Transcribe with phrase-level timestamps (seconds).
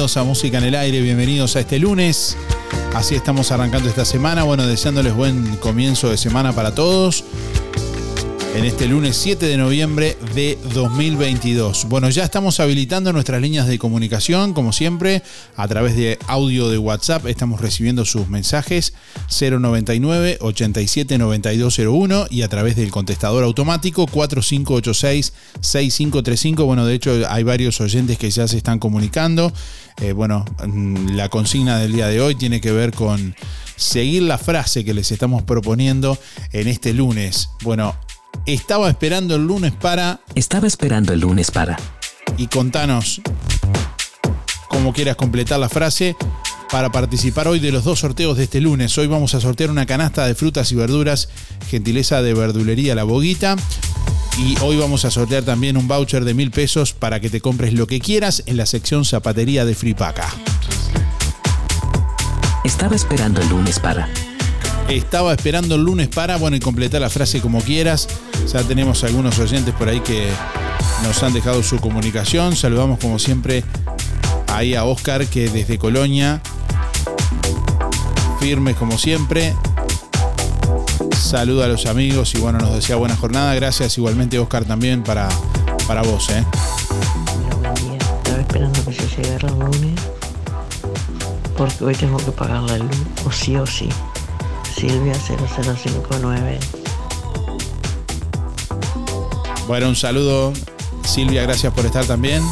[0.00, 2.34] a Música en el Aire, bienvenidos a este lunes.
[2.94, 7.22] Así estamos arrancando esta semana, bueno, deseándoles buen comienzo de semana para todos
[8.54, 11.86] en este lunes 7 de noviembre de 2022.
[11.88, 15.22] Bueno, ya estamos habilitando nuestras líneas de comunicación, como siempre,
[15.56, 17.26] a través de audio de WhatsApp.
[17.26, 18.92] Estamos recibiendo sus mensajes
[19.28, 26.64] 099 87 9201 y a través del contestador automático 4586 6535.
[26.64, 29.52] Bueno, de hecho, hay varios oyentes que ya se están comunicando.
[30.00, 33.34] Eh, bueno, mm, la consigna del día de hoy tiene que ver con
[33.76, 36.18] seguir la frase que les estamos proponiendo
[36.52, 37.50] en este lunes.
[37.62, 37.94] Bueno,
[38.46, 40.20] estaba esperando el lunes para...
[40.34, 41.76] Estaba esperando el lunes para...
[42.36, 43.20] Y contanos
[44.68, 46.16] cómo quieras completar la frase
[46.70, 48.96] para participar hoy de los dos sorteos de este lunes.
[48.96, 51.28] Hoy vamos a sortear una canasta de frutas y verduras,
[51.68, 53.56] gentileza de verdulería La Boguita.
[54.42, 57.74] Y hoy vamos a sortear también un voucher de mil pesos para que te compres
[57.74, 60.28] lo que quieras en la sección zapatería de Fripaca.
[62.64, 64.08] Estaba esperando el lunes para.
[64.88, 68.08] Estaba esperando el lunes para, bueno, y completar la frase como quieras.
[68.50, 70.26] Ya tenemos algunos oyentes por ahí que
[71.02, 72.56] nos han dejado su comunicación.
[72.56, 73.62] Saludamos como siempre
[74.46, 76.40] ahí a Oscar que desde Colonia,
[78.40, 79.54] firme como siempre.
[81.20, 83.54] Saluda a los amigos y bueno, nos desea buena jornada.
[83.54, 85.28] Gracias igualmente Oscar también para,
[85.86, 86.28] para vos.
[86.30, 86.44] ¿eh?
[87.60, 87.98] buen día.
[87.98, 90.00] Estaba esperando que se llegara el lunes
[91.56, 92.96] porque hoy tengo que pagar la luz,
[93.26, 93.90] o sí o sí.
[94.74, 96.58] Silvia 0059.
[99.68, 100.54] Bueno, un saludo.
[101.04, 102.42] Silvia, gracias por estar también.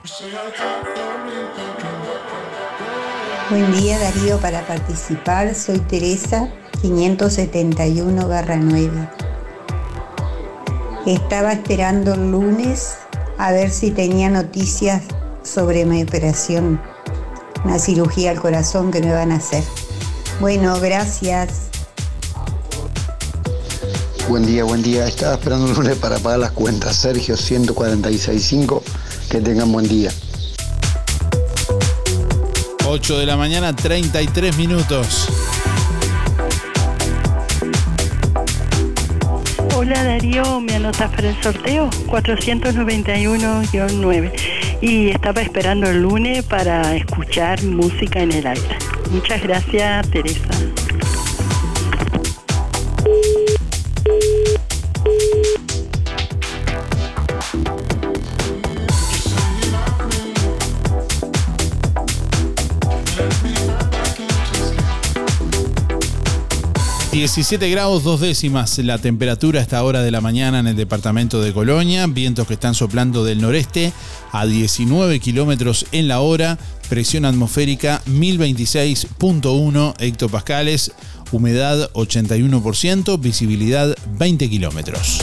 [3.51, 6.49] Buen día Darío, para participar soy Teresa
[6.81, 9.09] 571 9.
[11.05, 12.95] Estaba esperando el lunes
[13.37, 15.03] a ver si tenía noticias
[15.43, 16.81] sobre mi operación,
[17.67, 19.63] una cirugía al corazón que me van a hacer.
[20.41, 21.69] Bueno, gracias.
[24.27, 25.07] Buen día, buen día.
[25.07, 26.97] Estaba esperando el lunes para pagar las cuentas.
[26.97, 28.83] Sergio 1465.
[29.29, 30.11] Que tengan buen día.
[32.95, 35.29] 8 de la mañana, 33 minutos.
[39.75, 44.33] Hola Darío, me anotas para el sorteo 491-9
[44.81, 48.79] y estaba esperando el lunes para escuchar música en el aire.
[49.11, 50.49] Muchas gracias, Teresa.
[67.35, 71.43] 17 grados dos décimas la temperatura a esta hora de la mañana en el departamento
[71.43, 73.93] de Colonia, vientos que están soplando del noreste
[74.31, 76.57] a 19 kilómetros en la hora,
[76.89, 80.93] presión atmosférica 1026.1 hectopascales,
[81.33, 85.19] humedad 81%, visibilidad 20 kilómetros.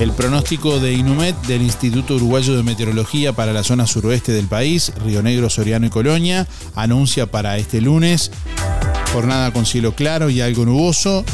[0.00, 4.90] El pronóstico de Inumet del Instituto Uruguayo de Meteorología para la zona suroeste del país,
[5.04, 8.30] Río Negro, Soriano y Colonia, anuncia para este lunes
[9.12, 11.24] jornada con cielo claro y algo nuboso,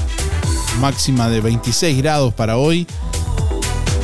[0.81, 2.87] máxima de 26 grados para hoy.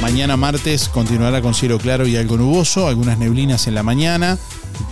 [0.02, 4.38] Mañana martes continuará con cielo claro y algo nuboso, algunas neblinas en la mañana,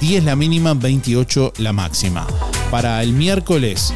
[0.01, 2.27] 10 la mínima, 28 la máxima.
[2.71, 3.93] Para el miércoles,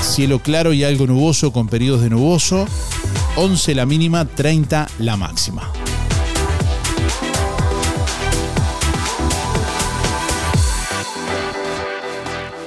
[0.00, 2.66] cielo claro y algo nuboso con periodos de nuboso,
[3.36, 5.72] 11 la mínima, 30 la máxima.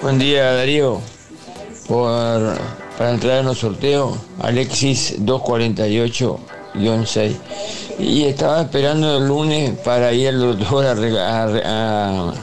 [0.01, 1.01] Buen día Darío,
[1.87, 7.35] para entrar en los sorteos, Alexis 248-6.
[7.99, 12.33] Y estaba esperando el lunes para ir al doctor a,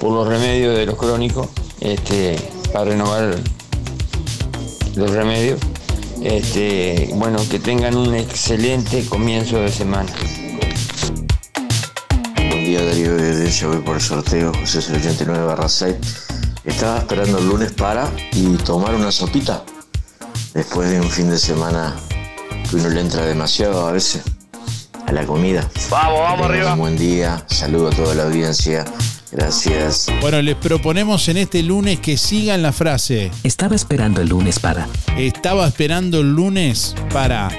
[0.00, 1.48] por los remedios de los crónicos,
[1.80, 2.36] este,
[2.72, 3.36] para renovar
[4.96, 5.60] los remedios.
[6.22, 10.10] Este, bueno, que tengan un excelente comienzo de semana.
[12.36, 15.96] Buen día Darío, desde voy por el sorteo, José 89 barra 6.
[16.64, 19.62] Estaba esperando el lunes para y tomar una sopita
[20.54, 21.94] después de un fin de semana
[22.68, 24.22] que uno le entra demasiado a veces
[25.06, 25.68] a la comida.
[25.90, 26.72] Vamos, vamos arriba.
[26.72, 28.84] Un buen día, saludo a toda la audiencia.
[29.30, 30.06] Gracias.
[30.22, 33.30] Bueno, les proponemos en este lunes que sigan la frase.
[33.42, 34.88] Estaba esperando el lunes para.
[35.18, 37.50] Estaba esperando el lunes para.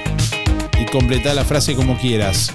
[0.79, 2.51] Y completar la frase como quieras.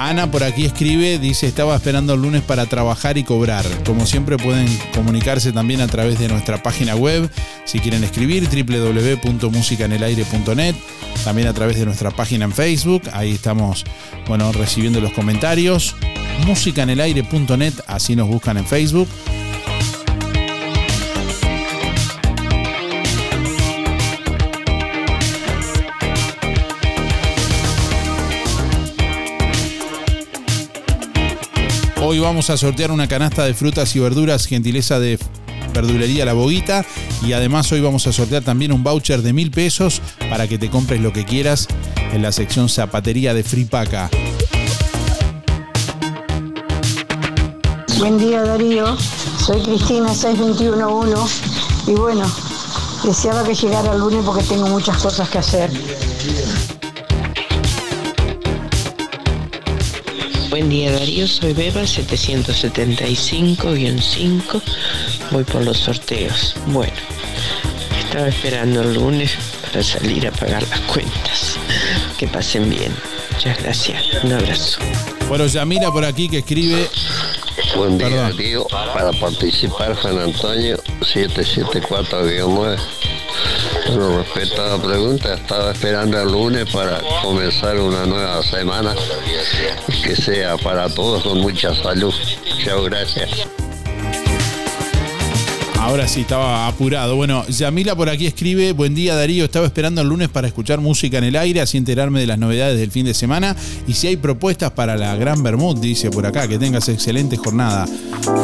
[0.00, 3.64] Ana por aquí escribe, dice, estaba esperando el lunes para trabajar y cobrar.
[3.84, 7.28] Como siempre pueden comunicarse también a través de nuestra página web,
[7.64, 10.76] si quieren escribir, www.musicanelaire.net,
[11.24, 13.84] también a través de nuestra página en Facebook, ahí estamos,
[14.28, 15.96] bueno, recibiendo los comentarios.
[16.46, 19.08] Musicanelaire.net, así nos buscan en Facebook.
[32.10, 35.18] Hoy vamos a sortear una canasta de frutas y verduras, gentileza de
[35.74, 36.82] verdulería La Boguita.
[37.22, 40.00] Y además hoy vamos a sortear también un voucher de mil pesos
[40.30, 41.68] para que te compres lo que quieras
[42.14, 44.08] en la sección zapatería de Fripaca.
[47.98, 48.96] Buen día Darío,
[49.44, 51.30] soy Cristina 6211
[51.88, 52.24] y bueno,
[53.04, 55.70] deseaba que llegara el lunes porque tengo muchas cosas que hacer.
[60.50, 64.62] Buen día Darío, soy Beba 775-5,
[65.30, 66.56] voy por los sorteos.
[66.68, 66.94] Bueno,
[68.00, 71.58] estaba esperando el lunes para salir a pagar las cuentas.
[72.16, 72.94] Que pasen bien.
[73.32, 74.02] Muchas gracias.
[74.24, 74.80] Un abrazo.
[75.28, 76.88] Bueno, Yamila por aquí que escribe.
[77.76, 78.34] Buen día, Perdón.
[78.36, 78.66] Darío.
[78.94, 82.78] Para participar, Juan Antonio, 774-9.
[83.88, 88.94] Respecto a la pregunta, estaba esperando el lunes para comenzar una nueva semana.
[90.02, 92.12] Que sea para todos con mucha salud.
[92.62, 93.30] Chao, gracias.
[95.78, 97.16] Ahora sí, estaba apurado.
[97.16, 101.16] Bueno, Yamila por aquí escribe, buen día Darío, estaba esperando el lunes para escuchar música
[101.16, 104.16] en el aire, así enterarme de las novedades del fin de semana y si hay
[104.16, 107.86] propuestas para la Gran Bermud, dice por acá, que tengas excelente jornada.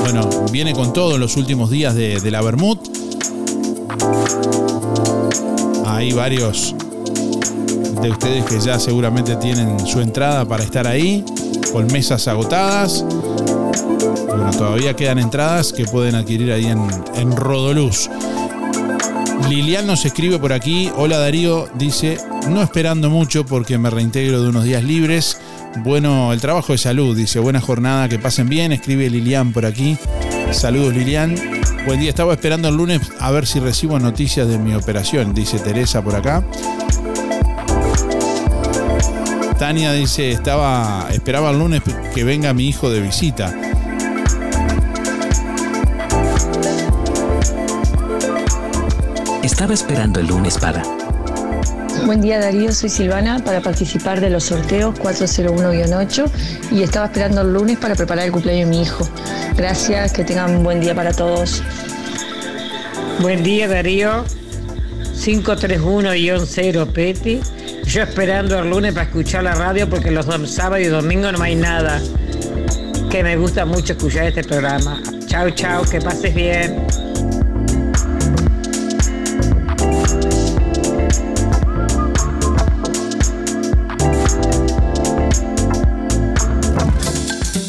[0.01, 2.79] Bueno, viene con todo en los últimos días de, de la Bermud.
[5.95, 6.75] Hay varios
[8.03, 11.25] de ustedes que ya seguramente tienen su entrada para estar ahí,
[11.73, 13.05] con mesas agotadas.
[14.27, 18.11] Bueno, todavía quedan entradas que pueden adquirir ahí en, Rodoluz.
[19.49, 22.19] Lilian nos escribe por aquí, hola Darío, dice,
[22.51, 25.39] no esperando mucho porque me reintegro de unos días libres.
[25.85, 29.97] Bueno, el trabajo de salud, dice, buena jornada, que pasen bien, escribe Lilian por aquí.
[30.53, 31.35] Saludos Lilian.
[31.87, 35.59] Buen día, estaba esperando el lunes a ver si recibo noticias de mi operación, dice
[35.59, 36.43] Teresa por acá.
[39.59, 41.83] Tania dice, estaba, esperaba el lunes
[42.15, 43.55] que venga mi hijo de visita.
[49.43, 50.83] Estaba esperando el lunes para.
[52.07, 56.31] Buen día Darío, soy Silvana para participar de los sorteos 401-8
[56.73, 59.09] y estaba esperando el lunes para preparar el cumpleaños de mi hijo.
[59.57, 61.63] Gracias, que tengan un buen día para todos.
[63.21, 64.25] Buen día Darío,
[65.15, 67.41] 531-0 Peti.
[67.85, 71.55] Yo esperando el lunes para escuchar la radio porque los sábados y domingos no hay
[71.55, 72.03] nada.
[73.11, 75.01] Que me gusta mucho escuchar este programa.
[75.27, 76.85] Chao, chao, que pases bien.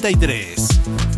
[0.00, 1.17] 93.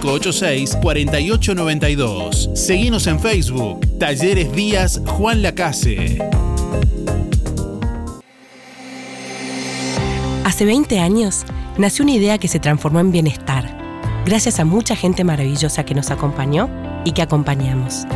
[0.00, 2.56] 4586-4892.
[2.56, 6.18] Seguimos en Facebook, Talleres Díaz Juan Lacase.
[10.44, 11.44] Hace 20 años
[11.78, 13.78] nació una idea que se transformó en bienestar,
[14.26, 16.68] gracias a mucha gente maravillosa que nos acompañó
[17.04, 18.06] y que acompañamos.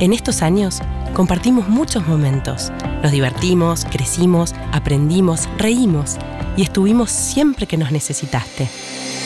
[0.00, 0.80] En estos años
[1.14, 2.72] compartimos muchos momentos,
[3.02, 6.16] nos divertimos, crecimos, aprendimos, reímos
[6.58, 8.68] y estuvimos siempre que nos necesitaste.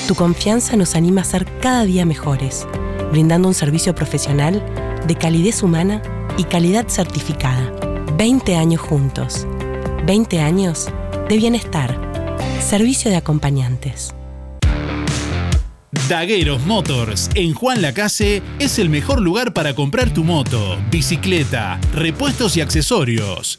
[0.06, 2.66] Tu confianza nos anima a ser cada día mejores,
[3.10, 4.62] brindando un servicio profesional
[5.06, 6.02] de calidez humana
[6.36, 7.72] y calidad certificada.
[8.18, 9.46] 20 años juntos.
[10.06, 10.90] 20 años
[11.30, 11.98] de bienestar.
[12.60, 14.14] Servicio de acompañantes.
[16.08, 22.58] Dagueros Motors en Juan Lacase es el mejor lugar para comprar tu moto, bicicleta, repuestos
[22.58, 23.58] y accesorios.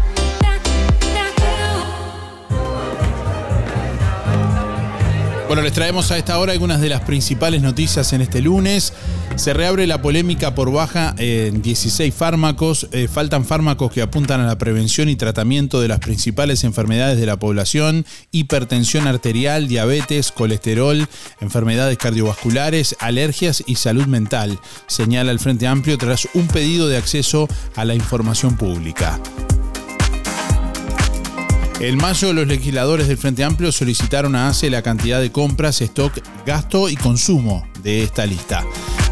[5.51, 8.93] Bueno, les traemos a esta hora algunas de las principales noticias en este lunes.
[9.35, 12.87] Se reabre la polémica por baja en 16 fármacos.
[12.93, 17.25] Eh, faltan fármacos que apuntan a la prevención y tratamiento de las principales enfermedades de
[17.25, 21.05] la población, hipertensión arterial, diabetes, colesterol,
[21.41, 27.49] enfermedades cardiovasculares, alergias y salud mental, señala el Frente Amplio tras un pedido de acceso
[27.75, 29.19] a la información pública.
[31.81, 36.13] En mayo, los legisladores del Frente Amplio solicitaron a ACE la cantidad de compras, stock,
[36.45, 38.63] gasto y consumo de esta lista.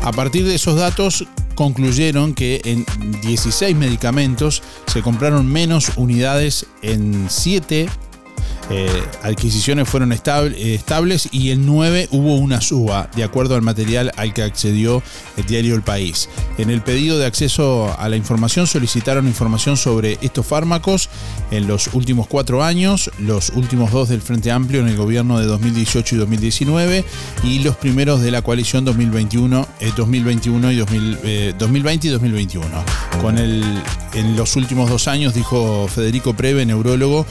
[0.04, 2.86] A partir de esos datos, concluyeron que en
[3.22, 7.90] 16 medicamentos se compraron menos unidades en 7
[8.70, 8.88] eh,
[9.24, 14.34] adquisiciones fueron estable- estables y en 9 hubo una suba, de acuerdo al material al
[14.34, 15.02] que accedió
[15.38, 16.30] el diario El País.
[16.58, 21.10] En el pedido de acceso a la información solicitaron información sobre estos fármacos
[21.52, 25.46] en los últimos cuatro años, los últimos dos del Frente Amplio en el gobierno de
[25.46, 27.06] 2018 y 2019
[27.44, 32.66] y los primeros de la coalición 2021, eh, 2021 y 2000, eh, 2020 y 2021.
[33.22, 33.64] Con el,
[34.14, 37.26] en los últimos dos años, dijo Federico Preve, neurólogo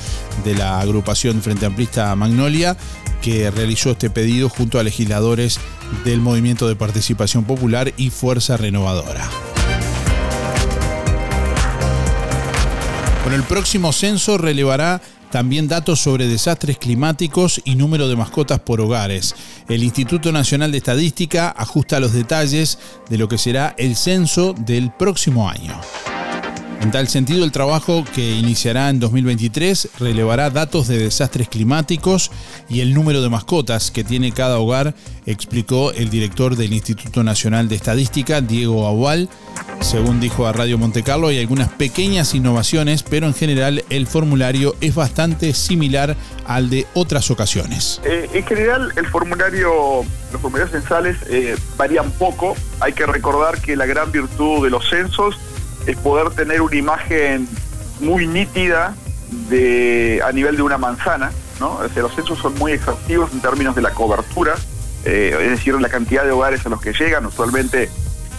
[0.45, 2.77] de la agrupación Frente Amplista Magnolia,
[3.23, 5.61] que realizó este pedido junto a legisladores
[6.05, 9.29] del Movimiento de Participación Popular y Fuerza Renovadora.
[13.23, 18.81] Bueno, el próximo censo relevará también datos sobre desastres climáticos y número de mascotas por
[18.81, 19.35] hogares.
[19.69, 22.79] El Instituto Nacional de Estadística ajusta los detalles
[23.11, 25.79] de lo que será el censo del próximo año.
[26.81, 32.31] En tal sentido, el trabajo que iniciará en 2023 relevará datos de desastres climáticos
[32.69, 34.95] y el número de mascotas que tiene cada hogar,
[35.27, 39.29] explicó el director del Instituto Nacional de Estadística, Diego Agual.
[39.81, 44.95] Según dijo a Radio Montecarlo, hay algunas pequeñas innovaciones, pero en general el formulario es
[44.95, 48.01] bastante similar al de otras ocasiones.
[48.05, 52.55] Eh, en general, el formulario, los formularios censales eh, varían poco.
[52.81, 55.37] Hay que recordar que la gran virtud de los censos
[55.89, 57.49] es poder tener una imagen
[58.01, 58.95] muy nítida
[59.49, 61.33] de, a nivel de una manzana.
[61.61, 61.73] ¿no?
[61.73, 64.55] O sea, los censos son muy exhaustivos en términos de la cobertura,
[65.05, 67.25] eh, es decir, la cantidad de hogares a los que llegan.
[67.25, 67.89] Usualmente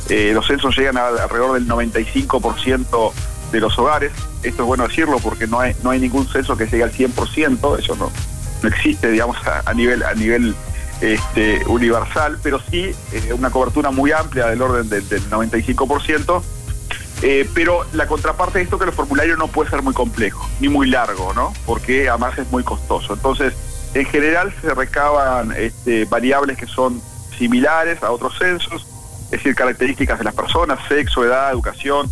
[0.09, 3.11] eh, los censos llegan a alrededor del 95%
[3.51, 4.11] de los hogares.
[4.43, 7.79] Esto es bueno decirlo porque no hay, no hay ningún censo que llegue al 100%,
[7.79, 8.11] eso no,
[8.61, 10.55] no existe, digamos, a, a nivel, a nivel
[11.01, 16.43] este, universal, pero sí eh, una cobertura muy amplia del orden del, del 95%.
[17.21, 20.47] Eh, pero la contraparte de esto es que el formulario no puede ser muy complejo,
[20.59, 21.53] ni muy largo, ¿no?
[21.65, 23.13] Porque además es muy costoso.
[23.13, 23.53] Entonces,
[23.93, 27.01] en general se recaban este, variables que son
[27.37, 28.85] similares a otros censos,
[29.25, 32.09] es decir, características de las personas, sexo, edad, educación,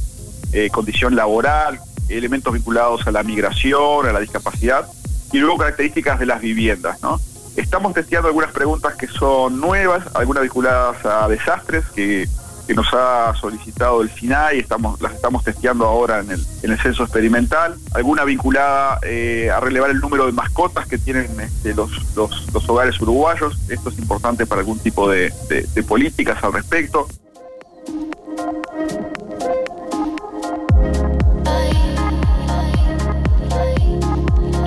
[0.52, 4.88] eh, condición laboral, elementos vinculados a la migración, a la discapacidad
[5.32, 7.20] y luego características de las viviendas, ¿no?
[7.56, 12.28] Estamos testeando algunas preguntas que son nuevas, algunas vinculadas a desastres que,
[12.68, 16.80] que nos ha solicitado el SINAI, estamos, las estamos testeando ahora en el, en el
[16.80, 21.90] censo experimental, alguna vinculada eh, a relevar el número de mascotas que tienen este, los,
[22.16, 27.08] los, hogares uruguayos, esto es importante para algún tipo de- de políticas al respecto.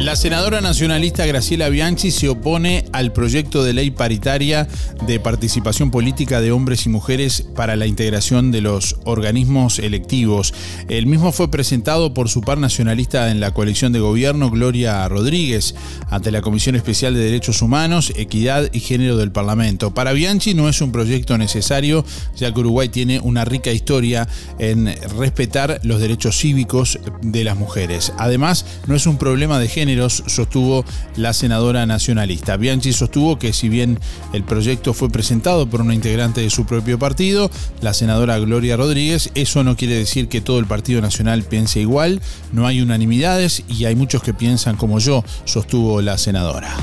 [0.00, 4.66] La senadora nacionalista Graciela Bianchi se opone al proyecto de ley paritaria
[5.06, 10.54] de participación política de hombres y mujeres para la integración de los organismos electivos.
[10.88, 15.74] El mismo fue presentado por su par nacionalista en la coalición de gobierno, Gloria Rodríguez,
[16.08, 19.92] ante la Comisión Especial de Derechos Humanos, Equidad y Género del Parlamento.
[19.92, 24.26] Para Bianchi no es un proyecto necesario, ya que Uruguay tiene una rica historia
[24.58, 28.14] en respetar los derechos cívicos de las mujeres.
[28.16, 30.84] Además, no es un problema de sostuvo
[31.16, 32.56] la senadora nacionalista.
[32.56, 33.98] Bianchi sostuvo que si bien
[34.32, 37.50] el proyecto fue presentado por una integrante de su propio partido,
[37.80, 42.20] la senadora Gloria Rodríguez, eso no quiere decir que todo el Partido Nacional piense igual,
[42.52, 46.74] no hay unanimidades y hay muchos que piensan como yo, sostuvo la senadora.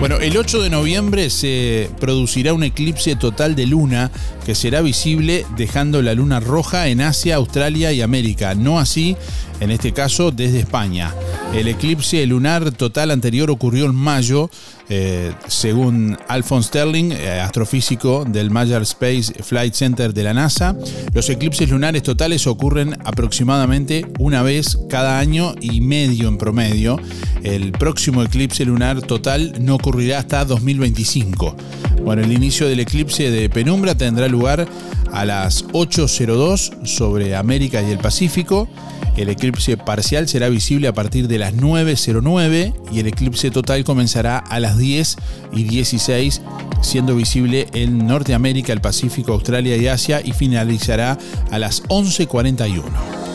[0.00, 4.10] Bueno, el 8 de noviembre se producirá un eclipse total de luna
[4.46, 9.14] que será visible dejando la luna roja en Asia, Australia y América, no así
[9.60, 11.14] en este caso desde España.
[11.52, 14.48] El eclipse lunar total anterior ocurrió en mayo,
[14.92, 20.76] eh, según Alphonse Sterling, eh, astrofísico del Major Space Flight Center de la NASA.
[21.14, 26.98] Los eclipses lunares totales ocurren aproximadamente una vez cada año y medio en promedio.
[27.44, 31.56] El próximo eclipse lunar total no ocurrirá hasta 2025.
[32.04, 34.66] Bueno, el inicio del eclipse de penumbra tendrá lugar
[35.12, 38.68] a las 8.02 sobre América y el Pacífico.
[39.16, 44.38] El eclipse parcial será visible a partir de las 9.09 y el eclipse total comenzará
[44.38, 45.16] a las 10
[45.52, 46.42] y 16,
[46.80, 51.18] siendo visible en Norteamérica, el Pacífico, Australia y Asia y finalizará
[51.50, 53.29] a las 11.41.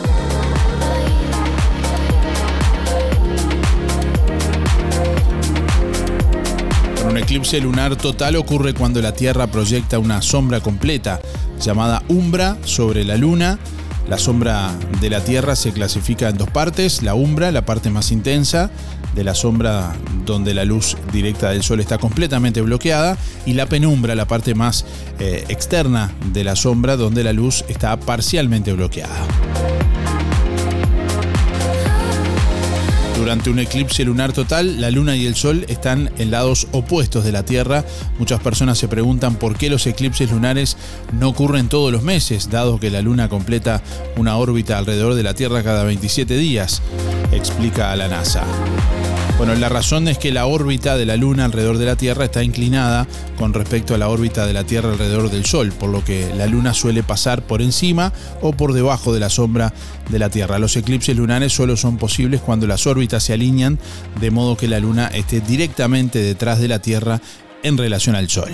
[7.26, 11.20] eclipse lunar total ocurre cuando la Tierra proyecta una sombra completa,
[11.60, 13.58] llamada umbra, sobre la Luna.
[14.08, 18.12] La sombra de la Tierra se clasifica en dos partes, la umbra, la parte más
[18.12, 18.70] intensa
[19.16, 19.92] de la sombra
[20.24, 24.84] donde la luz directa del Sol está completamente bloqueada, y la penumbra, la parte más
[25.18, 29.75] eh, externa de la sombra donde la luz está parcialmente bloqueada.
[33.16, 37.32] Durante un eclipse lunar total, la Luna y el Sol están en lados opuestos de
[37.32, 37.84] la Tierra.
[38.18, 40.76] Muchas personas se preguntan por qué los eclipses lunares
[41.12, 43.82] no ocurren todos los meses, dado que la Luna completa
[44.16, 46.82] una órbita alrededor de la Tierra cada 27 días,
[47.32, 48.44] explica la NASA.
[49.38, 52.42] Bueno, la razón es que la órbita de la Luna alrededor de la Tierra está
[52.42, 56.32] inclinada con respecto a la órbita de la Tierra alrededor del Sol, por lo que
[56.34, 59.74] la Luna suele pasar por encima o por debajo de la sombra
[60.08, 60.58] de la Tierra.
[60.58, 63.78] Los eclipses lunares solo son posibles cuando las órbitas se alinean
[64.20, 67.20] de modo que la Luna esté directamente detrás de la Tierra
[67.62, 68.52] en relación al Sol.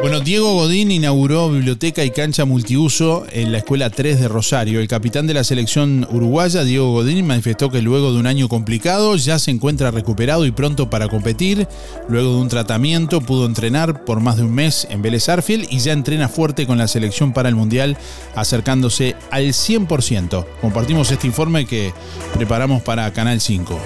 [0.00, 4.78] Bueno, Diego Godín inauguró biblioteca y cancha multiuso en la Escuela 3 de Rosario.
[4.78, 9.16] El capitán de la selección uruguaya, Diego Godín, manifestó que luego de un año complicado
[9.16, 11.66] ya se encuentra recuperado y pronto para competir.
[12.08, 15.80] Luego de un tratamiento pudo entrenar por más de un mes en Vélez Arfield y
[15.80, 17.98] ya entrena fuerte con la selección para el Mundial,
[18.36, 20.46] acercándose al 100%.
[20.60, 21.92] Compartimos este informe que
[22.36, 23.76] preparamos para Canal 5.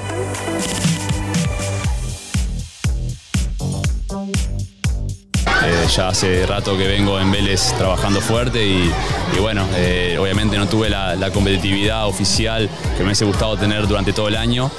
[5.83, 8.91] Eh, ya hace rato que vengo en Vélez trabajando fuerte y,
[9.37, 13.87] y bueno, eh, obviamente no tuve la, la competitividad oficial que me hubiese gustado tener
[13.87, 14.71] durante todo el año,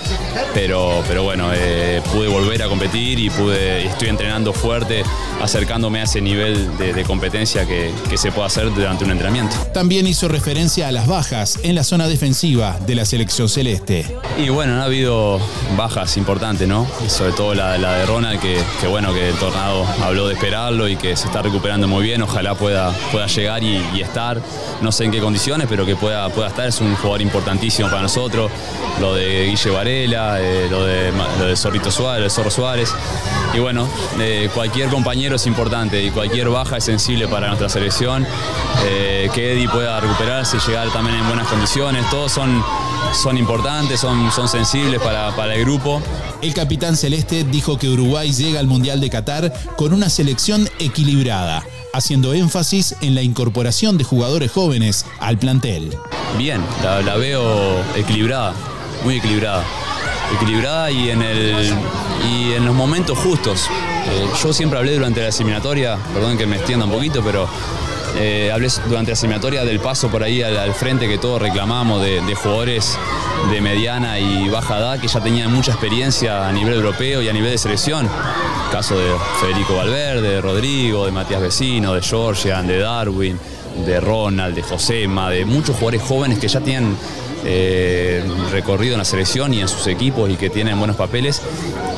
[0.54, 5.04] pero, pero bueno, eh, pude volver a competir y pude, estoy entrenando fuerte,
[5.42, 9.56] acercándome a ese nivel de, de competencia que, que se puede hacer durante un entrenamiento.
[9.74, 14.06] También hizo referencia a las bajas en la zona defensiva de la selección celeste.
[14.38, 15.40] Y bueno, ha habido
[15.78, 16.88] bajas importantes, ¿no?
[17.08, 20.88] Sobre todo la, la de Ronald, que, que bueno, que el tornado habló de esperarlo
[20.88, 22.22] y que se está recuperando muy bien.
[22.22, 24.42] Ojalá pueda, pueda llegar y, estar,
[24.82, 26.68] no sé en qué condiciones, pero que pueda, pueda estar.
[26.68, 28.50] Es un jugador importantísimo para nosotros.
[29.02, 32.94] Lo de Guille Varela, eh, lo, de, lo de Zorrito Suárez, lo de Zorro Suárez.
[33.54, 33.88] Y bueno,
[34.20, 38.26] eh, cualquier compañero es importante y cualquier baja es sensible para nuestra selección.
[38.86, 42.10] Eh, que Eddie pueda recuperarse llegar también en buenas condiciones.
[42.10, 42.64] Todos son,
[43.12, 46.02] son importantes, son, son sensibles para, para el grupo.
[46.42, 51.64] El capitán celeste dijo que Uruguay llega al Mundial de Qatar con una selección equilibrada.
[51.94, 55.96] haciendo énfasis en la incorporación de jugadores jóvenes al plantel.
[56.38, 58.54] Bien, la, la veo equilibrada,
[59.04, 59.64] muy equilibrada.
[60.36, 61.72] Equilibrada y en, el,
[62.28, 63.68] y en los momentos justos.
[64.08, 67.48] Eh, yo siempre hablé durante la eliminatoria, perdón que me extienda un poquito, pero
[68.16, 72.22] eh, hablé durante la eliminatoria del paso por ahí al, frente que todos reclamamos de,
[72.22, 72.98] de jugadores
[73.52, 77.34] de mediana y baja edad que ya tenían mucha experiencia a nivel europeo y a
[77.34, 78.08] nivel de selección.
[78.72, 83.40] Caso de Federico Valverde, de Rodrigo, de Matías Vecino, de Georgian, de Darwin,
[83.86, 86.96] de Ronald, de Josema, de muchos jugadores jóvenes que ya tienen
[87.46, 91.42] eh, recorrido en la selección y en sus equipos y que tienen buenos papeles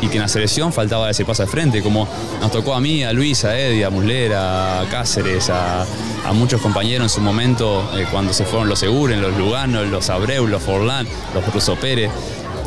[0.02, 2.08] y que en la selección faltaba ese paso al frente, como
[2.42, 5.86] nos tocó a mí, a Luis, a Eddie, a Muslera, a Cáceres, a,
[6.34, 10.48] muchos compañeros en su momento eh, cuando se fueron los Seguren, los Lugano, los Abreu,
[10.48, 12.12] los Forlán, los Russo Pérez.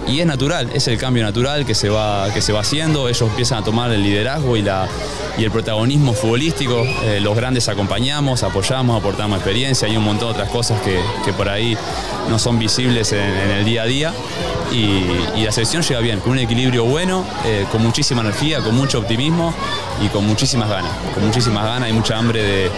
[0.06, 3.28] Y es natural, es el cambio natural que se va, que se va haciendo, ellos
[3.28, 4.88] empiezan a tomar el liderazgo y, la,
[5.36, 10.34] y el protagonismo futbolístico, eh, los grandes acompañamos, apoyamos, aportamos experiencia, hay un montón de
[10.34, 11.76] otras cosas que, que por ahí
[12.28, 14.12] no son visibles en, el día a día.
[14.72, 15.02] Y,
[15.36, 18.98] y, la selección llega bien, con un equilibrio bueno, eh, con muchísima energía, con mucho
[18.98, 19.54] optimismo
[20.04, 22.70] y con muchísimas ganas, con muchísimas ganas y mucha hambre de,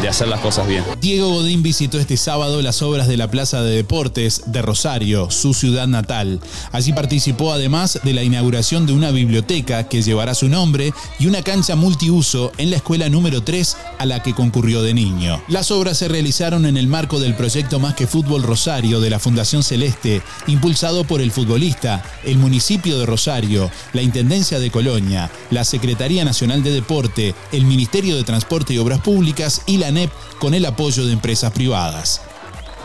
[0.00, 0.84] de hacer las cosas bien.
[1.00, 5.54] Diego Godín visitó este sábado las obras de la Plaza de Deportes de Rosario, su
[5.54, 6.40] ciudad natal.
[6.72, 11.42] Allí participó además de la inauguración de una biblioteca que llevará su nombre y una
[11.42, 15.42] cancha multiuso en la escuela número 3 a la que concurrió de niño.
[15.48, 19.18] Las obras se realizaron en el marco del proyecto Más que Fútbol Rosario de la
[19.18, 25.64] Fundación Celeste, impulsado por el futbolista, el municipio de Rosario, la Intendencia de Colonia, la
[25.64, 30.54] Secretaría Nacional de Deporte, el Ministerio de Transporte y Obras Públicas y la NEP con
[30.54, 32.22] el apoyo de empresas privadas.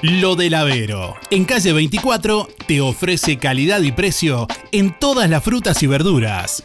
[0.00, 1.16] Lo del Avero.
[1.30, 6.64] En calle 24 te ofrece calidad y precio en todas las frutas y verduras.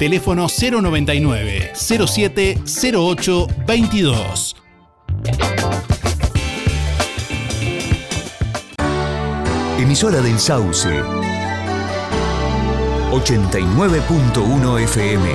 [0.00, 2.58] Teléfono 099 07
[2.96, 4.56] 08 22.
[9.78, 10.88] Emisora del Sauce.
[13.10, 15.28] 89.1 FM.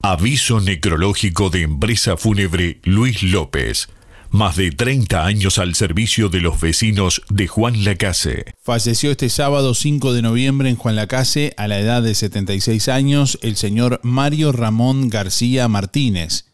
[0.00, 3.90] Aviso necrológico de empresa fúnebre Luis López.
[4.34, 8.46] Más de 30 años al servicio de los vecinos de Juan Lacase.
[8.60, 13.38] Falleció este sábado 5 de noviembre en Juan Lacase, a la edad de 76 años,
[13.42, 16.46] el señor Mario Ramón García Martínez.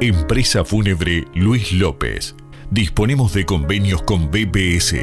[0.00, 2.36] Empresa Fúnebre Luis López.
[2.70, 4.94] Disponemos de convenios con BPS,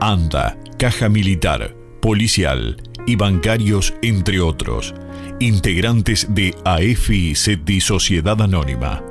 [0.00, 2.76] ANDA, Caja Militar, Policial
[3.06, 4.94] y bancarios, entre otros.
[5.40, 7.34] Integrantes de AFI
[7.80, 9.02] Sociedad Anónima.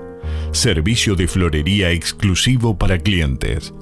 [0.51, 3.73] Servicio de florería exclusivo para clientes.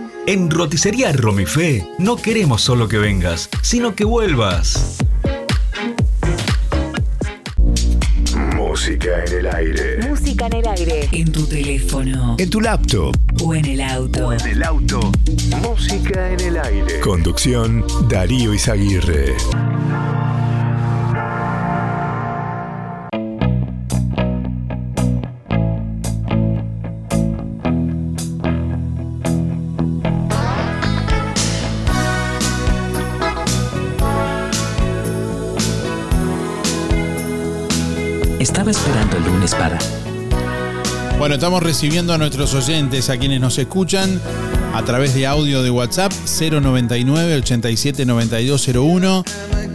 [0.27, 4.97] En Roticería Romifé no queremos solo que vengas, sino que vuelvas.
[8.55, 10.07] Música en el aire.
[10.07, 11.09] Música en el aire.
[11.11, 12.35] En tu teléfono.
[12.37, 13.15] En tu laptop.
[13.43, 14.31] O en el auto.
[14.31, 15.11] En el auto.
[15.63, 16.99] Música en el aire.
[16.99, 19.35] Conducción Darío Izaguirre.
[39.49, 39.79] Para.
[41.17, 44.19] Bueno, estamos recibiendo a nuestros oyentes, a quienes nos escuchan
[44.73, 49.23] a través de audio de WhatsApp 099 87 9201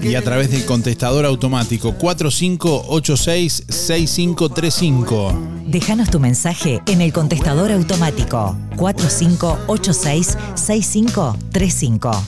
[0.02, 5.34] y a través del contestador automático 4586 6535.
[5.66, 12.24] Déjanos tu mensaje en el contestador automático 4586 6535.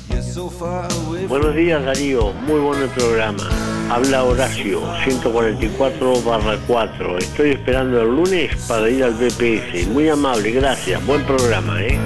[1.29, 3.78] Buenos días Darío, muy bueno el programa.
[3.91, 7.19] Habla Horacio, 144 barra 4.
[7.19, 9.89] Estoy esperando el lunes para ir al BPS.
[9.89, 11.05] Muy amable, gracias.
[11.07, 11.99] Buen programa, ¿eh?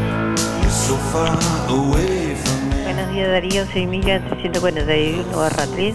[2.85, 5.95] Buenos días Darío, soy Miguel 341 barra 3.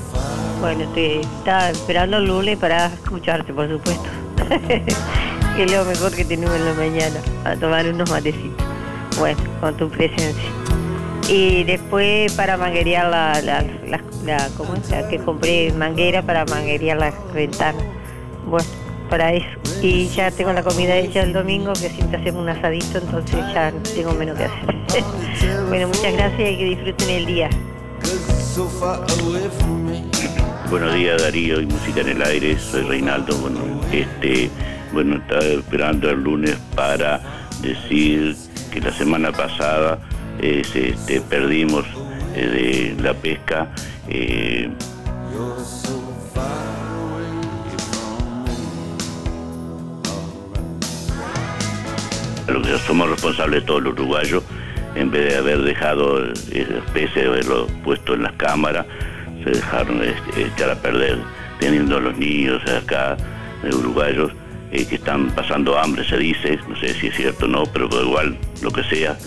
[0.59, 4.09] Bueno, estoy, estaba esperando el lunes para escucharte, por supuesto.
[5.55, 8.65] que es lo mejor que tenemos en la mañana, para tomar unos matecitos.
[9.17, 10.49] Bueno, con tu presencia.
[11.29, 14.87] Y después para manguerear la, la, la, la- ¿cómo es?
[15.09, 17.83] Que compré manguera para manguerear las ventanas.
[18.45, 18.65] Bueno,
[19.09, 19.47] para eso.
[19.81, 23.71] Y ya tengo la comida hecha el domingo, que siempre hacemos un asadito, entonces ya
[23.93, 24.75] tengo menos que hacer.
[25.69, 27.49] bueno, muchas gracias y que disfruten el día.
[30.69, 33.35] Buenos días Darío y Música en el Aire, soy Reinaldo.
[33.37, 33.59] Bueno,
[33.91, 34.49] este,
[34.93, 37.21] bueno, estaba esperando el lunes para
[37.61, 38.35] decir
[38.71, 39.99] que la semana pasada
[40.39, 41.85] se- este, perdimos
[42.35, 43.69] eh, de la pesca.
[44.09, 44.69] eh,
[52.47, 54.43] lo que somos responsables todos los uruguayos,
[54.95, 58.85] en vez de haber dejado esos peces, haberlo puesto en las cámaras,
[59.43, 61.17] se dejaron este, echar a perder,
[61.59, 63.17] teniendo a los niños acá,
[63.63, 64.31] de uruguayos,
[64.71, 67.89] eh, que están pasando hambre, se dice, no sé si es cierto o no, pero
[68.01, 69.17] igual, lo que sea.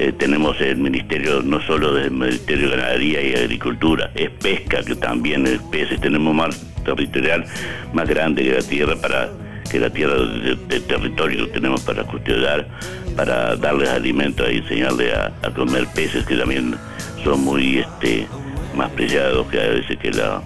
[0.00, 4.94] Eh, tenemos el ministerio, no solo del Ministerio de Ganadería y Agricultura, es pesca, que
[4.94, 7.44] también es peces, tenemos más territorial
[7.92, 9.28] más grande que la tierra para
[9.68, 12.68] que la tierra de, territorio que tenemos para custodiar,
[13.16, 16.76] para darles alimento y enseñarles a, a comer peces que también
[17.24, 18.28] son muy este,
[18.76, 20.40] más preciados que a veces que la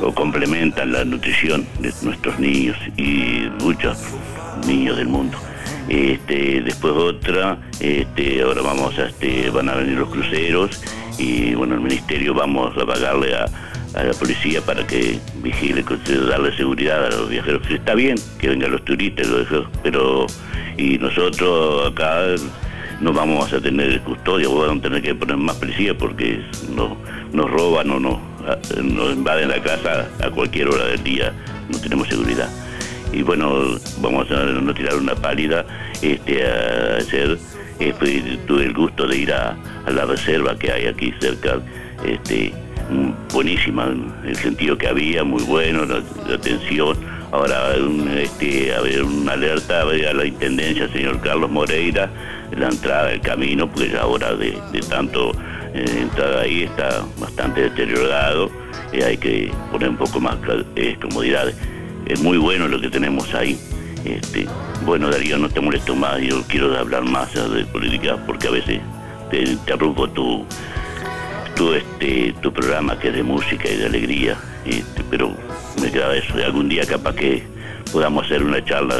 [0.00, 3.98] o complementan la nutrición de nuestros niños y muchos
[4.64, 5.36] niños del mundo.
[5.88, 10.80] Este, después otra, este, ahora vamos a, este, van a venir los cruceros
[11.18, 13.46] y bueno, el ministerio vamos a pagarle a,
[13.94, 15.84] la policía para que vigile,
[16.26, 17.60] darle seguridad a los viajeros.
[17.68, 19.26] Está bien que vengan los turistas,
[19.82, 20.26] pero
[20.78, 22.24] y nosotros acá
[23.02, 26.40] no vamos a tener custodia, vamos a tener que poner más policía porque
[26.74, 26.96] no,
[27.32, 31.32] nos roban o nos invaden la casa a cualquier hora del día,
[31.68, 32.48] no tenemos seguridad.
[33.12, 35.64] Y bueno, vamos a no tirar una pálida,
[36.00, 37.38] este, a hacer,
[37.78, 39.56] eh, fui- tuve el gusto de ir a,
[39.86, 41.58] a la reserva que hay aquí cerca
[42.04, 42.52] este,
[42.90, 46.02] mm, buenísima en el sentido que había, muy bueno, la,
[46.34, 46.96] atención.
[47.32, 47.74] Ahora,
[48.18, 49.84] este, a una alerta a,
[50.14, 52.10] la intendencia, señor Carlos Moreira,
[52.56, 54.52] la entrada del camino, porque ya ahora de,
[54.88, 55.32] tanto
[55.72, 58.50] eh, entrar ahí está bastante deteriorado,
[58.92, 60.36] y hay que poner un poco más
[60.76, 61.54] eh, comodidades.
[62.06, 63.58] Es muy bueno lo que tenemos ahí.
[64.04, 64.46] Este,
[64.84, 68.80] bueno, Darío, no te molesto más, yo quiero hablar más de política porque a veces
[69.30, 70.44] te interrumpo tu,
[71.54, 74.36] tu, este, tu programa que es de música y de alegría,
[74.66, 75.32] este, pero
[75.80, 76.34] me queda eso.
[76.44, 77.44] Algún día capaz que
[77.92, 78.96] podamos hacer una charla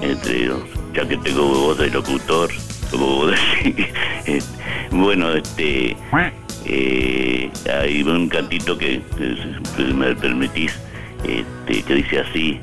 [0.00, 0.50] entre,
[0.94, 2.50] ya que tengo voz de locutor,
[2.90, 3.34] como vos.
[4.26, 4.60] Este,
[4.90, 5.96] bueno, este,
[6.66, 9.00] eh, hay un cantito que,
[9.94, 10.78] me permitís,
[11.24, 12.60] este, que dice así.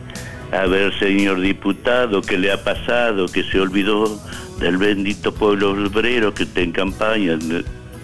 [0.52, 3.28] A ver, señor diputado, ¿qué le ha pasado?
[3.28, 4.20] Que se olvidó
[4.60, 7.38] del bendito pueblo obrero que está en campaña,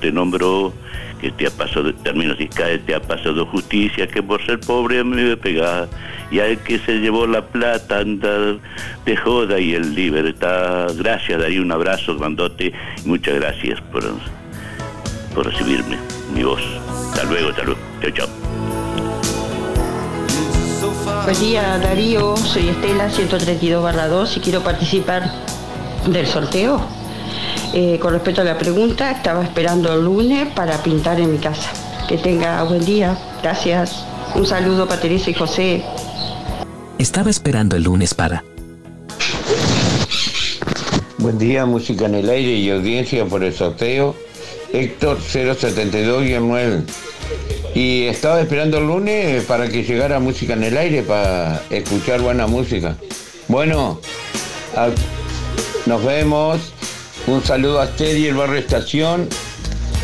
[0.02, 0.74] te nombró,
[1.22, 5.22] que te ha pasado, términos fiscales, te ha pasado justicia, que por ser pobre me
[5.22, 5.88] iba a pegar.
[6.32, 8.58] Y al que se llevó la plata anda
[9.06, 10.92] de joda y el libertad.
[10.98, 12.74] Gracias, daría un abrazo grandote
[13.06, 14.04] y muchas gracias por,
[15.34, 15.98] por recibirme,
[16.36, 16.62] mi voz.
[17.14, 17.80] Hasta luego, hasta luego.
[18.02, 18.43] Chao, chao.
[21.24, 25.32] Buen día Darío, soy Estela 132 2 y quiero participar
[26.06, 26.82] del sorteo.
[27.74, 31.72] Eh, con respecto a la pregunta, estaba esperando el lunes para pintar en mi casa.
[32.10, 34.04] Que tenga buen día, gracias.
[34.36, 35.84] Un saludo para Teresa y José.
[37.00, 38.44] Estaba esperando el lunes para.
[41.20, 44.14] Buen día, música en el aire y audiencia por el sorteo.
[44.74, 46.84] Héctor 072-9.
[47.76, 52.46] Y estaba esperando el lunes para que llegara música en el aire, para escuchar buena
[52.46, 52.98] música.
[53.48, 54.00] Bueno,
[55.86, 56.74] nos vemos.
[57.26, 59.30] Un saludo a Teddy, el barrio Estación,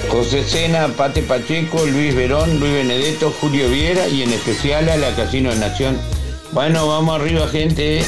[0.10, 5.14] José Sena, Pate Pacheco, Luis Verón, Luis Benedetto, Julio Viera y en especial a la
[5.16, 5.98] Casino de Nación.
[6.54, 8.04] Bueno, vamos arriba, gente.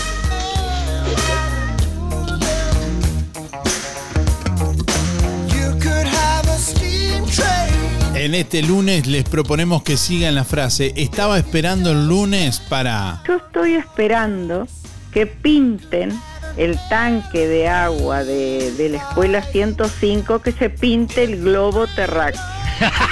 [8.22, 10.93] En este lunes les proponemos que sigan la frase.
[10.95, 13.24] Estaba esperando el lunes para.
[13.28, 14.67] Yo estoy esperando
[15.11, 16.11] que pinten
[16.55, 22.39] el tanque de agua de, de la escuela 105, que se pinte el globo terráqueo.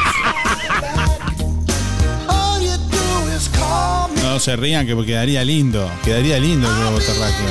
[4.22, 5.90] No se rían que quedaría lindo.
[6.04, 7.48] Quedaría lindo el globo terráqueo.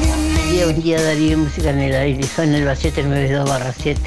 [0.00, 4.00] Buen día, buen día Darío, música en el aire, son el 792 barra 7,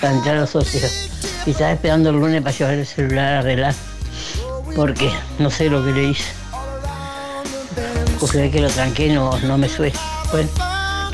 [0.00, 1.17] cantar los socios.
[1.46, 3.74] Y estaba esperando el lunes para llevar el celular a arreglar,
[4.76, 6.30] porque no sé lo que le hice.
[8.20, 9.98] Porque que lo tranqué, no, no me suena.
[10.32, 10.48] Bueno,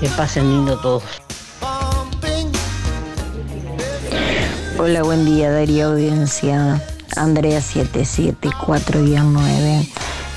[0.00, 1.04] que pasen lindo todos.
[4.78, 6.82] Hola, buen día Darío Audiencia.
[7.16, 9.88] Andrea 774-9.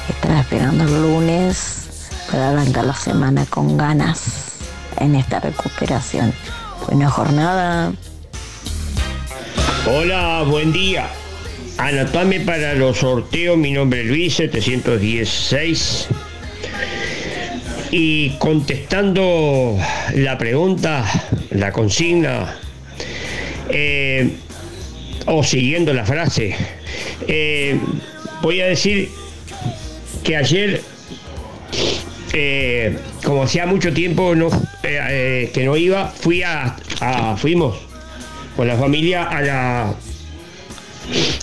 [0.10, 1.78] Estaba esperando el lunes
[2.32, 4.22] para arrancar la semana con ganas
[4.98, 6.32] en esta recuperación.
[6.86, 7.94] Buena jornada.
[9.90, 11.08] Hola, buen día.
[11.78, 16.08] Anotame para los sorteos, mi nombre es Luis 716.
[17.92, 19.78] Y contestando
[20.16, 21.06] la pregunta,
[21.52, 22.58] la consigna,
[23.70, 24.32] eh,
[25.26, 26.56] o siguiendo la frase,
[27.28, 27.80] eh,
[28.42, 29.10] voy a decir
[30.24, 30.82] que ayer,
[32.34, 34.50] eh, como hacía mucho tiempo no,
[34.82, 37.87] que no iba, fui a, a- fuimos
[38.58, 39.94] con la familia a la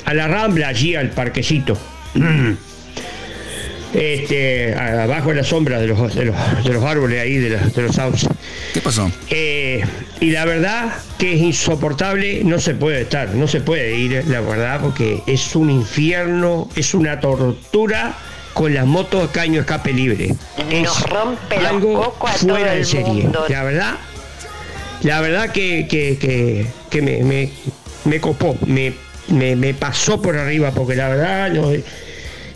[0.04, 1.78] a la rambla allí al parquecito
[3.94, 7.62] este abajo de la sombra de los, de los, de los árboles ahí de, la-
[7.62, 8.28] de los sauces
[8.72, 9.08] ¿Qué pasó?
[9.30, 9.84] Eh,
[10.20, 14.40] y la verdad que es insoportable, no se puede estar, no se puede ir, la
[14.40, 18.16] verdad, porque es un infierno, es una tortura
[18.52, 20.34] con las motos caño escape libre.
[20.82, 23.06] Nos Es rompe los algo cocos a todo fuera de serie.
[23.22, 23.44] mundo.
[23.48, 23.94] La verdad,
[25.05, 27.48] la verdad que, que, que- me, me,
[28.05, 28.92] me copó, me,
[29.28, 31.70] me, me pasó por arriba, porque la verdad no,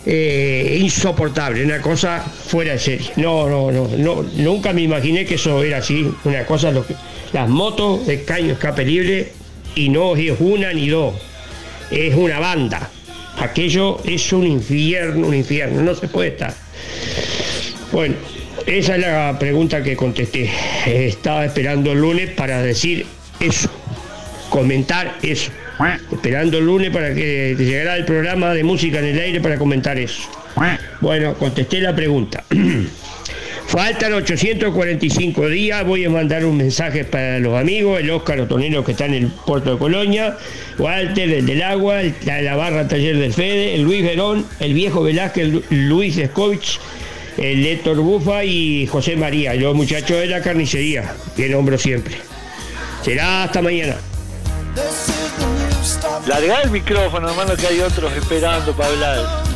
[0.06, 3.10] eh, insoportable, una cosa fuera de serie.
[3.16, 6.94] No, no, no, no, nunca me imaginé que eso era así, una cosa, lo que-
[7.32, 9.32] las motos de caño escape libre,
[9.74, 11.14] y no es una ni dos,
[11.90, 12.90] es una banda.
[13.38, 16.52] Aquello es un infierno, un infierno, no se puede estar.
[17.92, 18.16] Bueno,
[18.68, 20.50] esa es la pregunta que contesté.
[20.86, 23.06] Estaba esperando el lunes para decir
[23.40, 23.70] eso,
[24.50, 25.50] comentar eso.
[26.12, 29.96] Esperando el lunes para que llegara el programa de música en el aire para comentar
[29.98, 30.22] eso.
[31.00, 32.44] Bueno, contesté la pregunta.
[33.68, 38.92] Faltan 845 días, voy a mandar un mensaje para los amigos, el Óscar Otonero que
[38.92, 40.38] está en el puerto de Colonia,
[40.78, 44.72] Walter, el del agua, el- la, la barra taller del Fede, el Luis Verón, el
[44.72, 46.80] viejo Velázquez, el Luis Escovich,
[47.38, 52.18] el Héctor Bufa y José María, los muchachos de la carnicería, que nombro siempre.
[53.02, 53.96] Será hasta mañana.
[56.26, 59.48] Larga el micrófono, hermano, que hay otros esperando para hablar.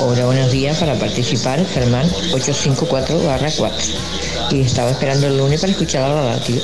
[0.00, 0.78] Hola, buenos días.
[0.78, 3.72] Para participar, Germán 854-4.
[4.52, 6.62] Y estaba esperando el lunes para escuchar la radio.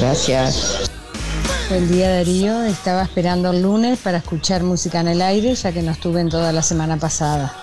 [0.00, 0.91] Gracias.
[1.68, 5.82] Buen día Darío, estaba esperando el lunes para escuchar música en el aire ya que
[5.82, 7.54] no estuve en toda la semana pasada.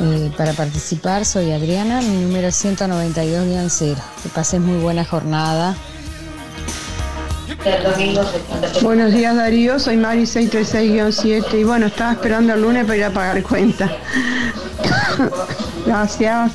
[0.00, 3.96] Eh, para participar soy Adriana, mi número es 192-0.
[4.22, 5.76] Que pases muy buena jornada.
[8.82, 13.10] Buenos días Darío, soy Mari 636-7 y bueno, estaba esperando el lunes para ir a
[13.10, 13.90] pagar cuenta.
[15.86, 16.52] Gracias.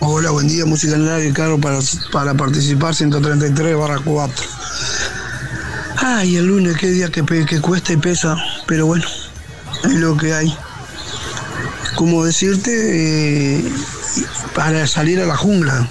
[0.00, 1.78] Hola, buen día, música en el aire, Caro, para,
[2.12, 4.59] para participar 133 barra 4.
[6.02, 8.34] Ay, el lunes, qué día que, que cuesta y pesa,
[8.66, 9.04] pero bueno,
[9.84, 10.56] es lo que hay.
[11.94, 13.72] Como decirte, eh,
[14.54, 15.86] para salir a la jungla,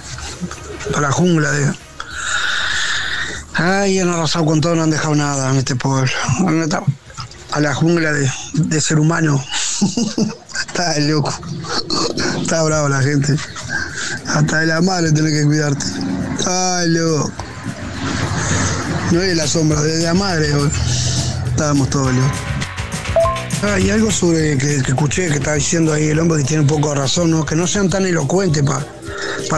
[0.92, 1.72] para la jungla de...
[3.54, 6.10] Ay, han arrasado con todo, no han dejado nada en este pueblo.
[7.52, 9.44] A la jungla de, de ser humano.
[10.66, 11.32] Está loco.
[12.42, 13.36] Está bravo la gente.
[14.26, 15.84] Hasta de la madre tenés que cuidarte.
[16.36, 17.32] Está loco.
[19.10, 20.48] No es la sombra, de la madre.
[21.48, 22.38] Estábamos todos locos.
[23.62, 26.68] Ah, y algo sobre que, escuché que estaba diciendo ahí el hombre que tiene un
[26.68, 27.44] poco de razón, ¿no?
[27.44, 28.86] Que no sean tan elocuentes para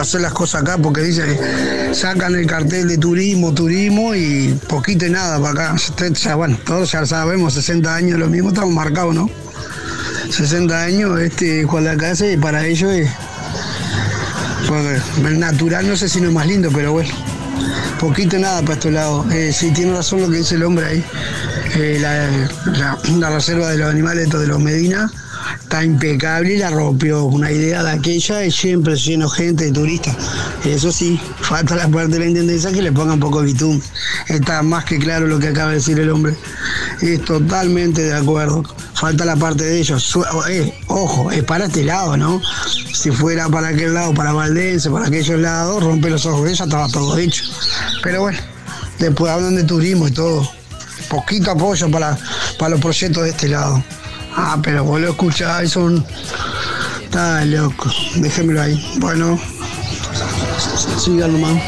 [0.01, 5.05] hacer las cosas acá, porque dice que sacan el cartel de turismo, turismo y poquito
[5.05, 5.75] y nada para acá.
[6.13, 9.29] Ya, bueno, todos ya sabemos, 60 años lo mismo, estamos marcados, ¿no?
[10.31, 13.09] 60 años, este Juan la casa y para ellos es.
[14.67, 17.22] porque el natural no sé si no es más lindo, pero bueno.
[17.99, 19.31] Poquito nada para estos lados.
[19.33, 21.05] Eh, sí, tiene razón lo que dice el hombre ahí.
[21.75, 22.29] Eh, la,
[22.77, 22.97] la-
[23.29, 25.09] reserva de los animales de los Medina
[25.61, 27.23] está impecable y la rompió.
[27.25, 30.15] Una idea de aquella es siempre lleno gente de turistas.
[30.63, 33.81] Eso sí, falta la parte de la intendencia que le ponga un poco de bitum.
[34.27, 36.35] Está más que claro lo que acaba de decir el hombre.
[37.01, 38.63] Es totalmente de acuerdo.
[38.93, 40.17] Falta la parte de ellos.
[40.49, 42.41] Eh, ojo, es para este lado, ¿no?
[42.93, 46.57] Si fuera para aquel lado, para Valdense, para aquellos lados, rompe los ojos.
[46.57, 47.43] Ya estaba todo hecho.
[48.01, 48.39] Pero bueno,
[48.99, 50.47] después hablan de turismo y todo.
[51.09, 52.17] Poquito apoyo para
[52.69, 53.83] los proyectos de este lado.
[54.35, 56.03] Ah, pero vos lo escuchás, son.
[57.03, 57.91] Está loco.
[58.15, 58.83] Déjemelo ahí.
[58.97, 59.39] Bueno,
[60.97, 61.61] sigan nomás.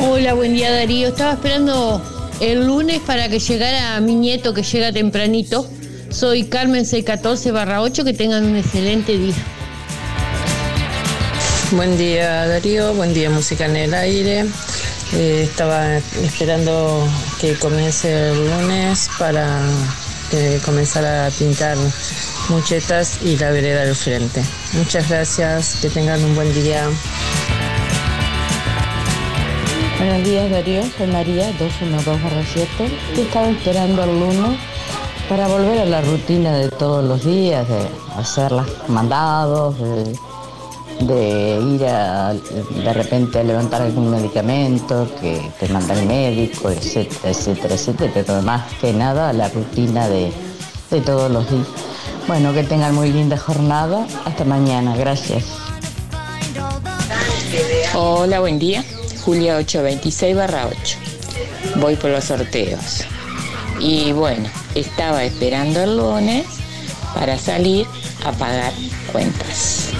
[0.00, 1.08] Hola, buen día Darío.
[1.08, 2.02] Estaba esperando
[2.40, 5.68] el lunes para que llegara mi nieto que llega tempranito.
[6.08, 8.04] Soy Carmen 614 barra 8.
[8.04, 9.34] Que tengan un excelente día.
[11.72, 14.46] Buen día Darío, buen día Música en el Aire.
[15.14, 17.06] Eh, estaba esperando
[17.38, 19.60] que comience el lunes para
[20.32, 21.76] eh, comenzar a pintar
[22.48, 24.42] muchetas y la vereda del frente.
[24.72, 26.88] Muchas gracias, que tengan un buen día.
[29.98, 32.66] Buenos días Darío, soy María 212-7
[33.16, 34.58] y estaba esperando el lunes
[35.28, 40.18] para volver a la rutina de todos los días, de hacer los mandados, de,
[41.06, 47.30] de ir a de repente a levantar algún medicamento que te manda el médico, etcétera,
[47.30, 50.32] etcétera, etcétera, pero más que nada la rutina de,
[50.90, 51.66] de todos los días.
[52.26, 54.06] Bueno, que tengan muy linda jornada.
[54.24, 54.96] Hasta mañana.
[54.96, 55.44] Gracias.
[57.94, 58.84] Hola, buen día.
[59.24, 60.98] Julia 826 barra 8.
[61.80, 63.04] Voy por los sorteos.
[63.80, 66.46] Y bueno, estaba esperando el lunes
[67.14, 67.86] para salir
[68.24, 68.72] a pagar
[69.12, 69.90] cuentas.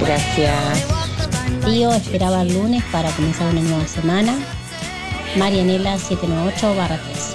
[0.00, 0.84] Gracias.
[1.64, 4.34] Tío esperaba el lunes para comenzar una nueva semana.
[5.36, 7.34] Marianela 798 barra 3.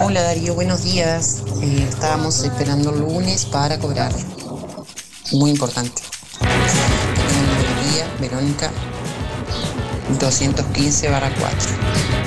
[0.00, 1.42] Hola Darío, buenos días.
[1.62, 4.12] Eh, estábamos esperando el lunes para cobrar.
[5.32, 6.02] Muy importante.
[8.20, 8.70] Verónica
[10.18, 12.17] 215 barra 4.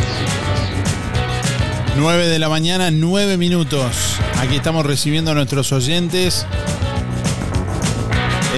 [1.97, 4.17] 9 de la mañana, 9 minutos.
[4.37, 6.45] Aquí estamos recibiendo a nuestros oyentes.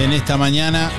[0.02, 0.90] En esta mañana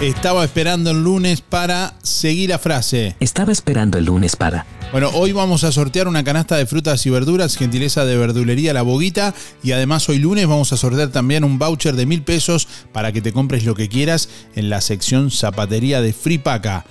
[0.00, 3.14] estaba esperando el lunes para seguir la frase.
[3.20, 4.66] Estaba esperando el lunes para.
[4.90, 8.82] Bueno, hoy vamos a sortear una canasta de frutas y verduras, gentileza de verdulería La
[8.82, 9.32] Boguita.
[9.62, 13.22] Y además hoy lunes vamos a sortear también un voucher de mil pesos para que
[13.22, 16.84] te compres lo que quieras en la sección zapatería de Fripaca.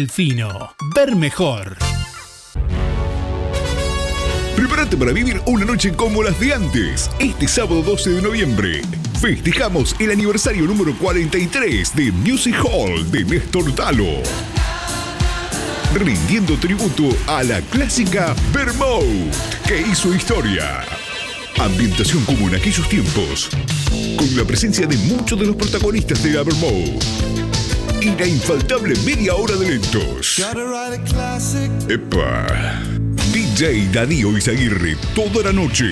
[0.95, 1.77] Ver mejor.
[4.55, 7.09] Prepárate para vivir una noche como las de antes.
[7.19, 8.81] Este sábado 12 de noviembre
[9.19, 14.23] festejamos el aniversario número 43 de Music Hall de Néstor Talo.
[15.93, 19.35] Rindiendo tributo a la clásica Vermouth,
[19.67, 20.83] que hizo historia.
[21.59, 23.49] Ambientación como en aquellos tiempos,
[24.17, 27.70] con la presencia de muchos de los protagonistas de la Vermouth.
[28.01, 30.39] Y la infaltable media hora de lentos.
[31.87, 32.47] Epa.
[33.31, 35.91] DJ Darío Izaguirre toda la noche.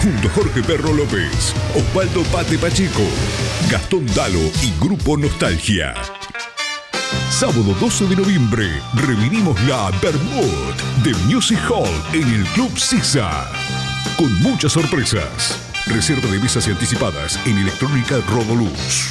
[0.00, 3.02] Junto a Jorge Perro López, Osvaldo Pate Pacheco,
[3.68, 5.94] Gastón Dalo y Grupo Nostalgia.
[7.28, 13.50] Sábado 12 de noviembre revivimos la Bermud de Music Hall en el Club Sisa.
[14.16, 15.58] Con muchas sorpresas.
[15.86, 19.10] Reserva de mesas y anticipadas en Electrónica Rodoluz.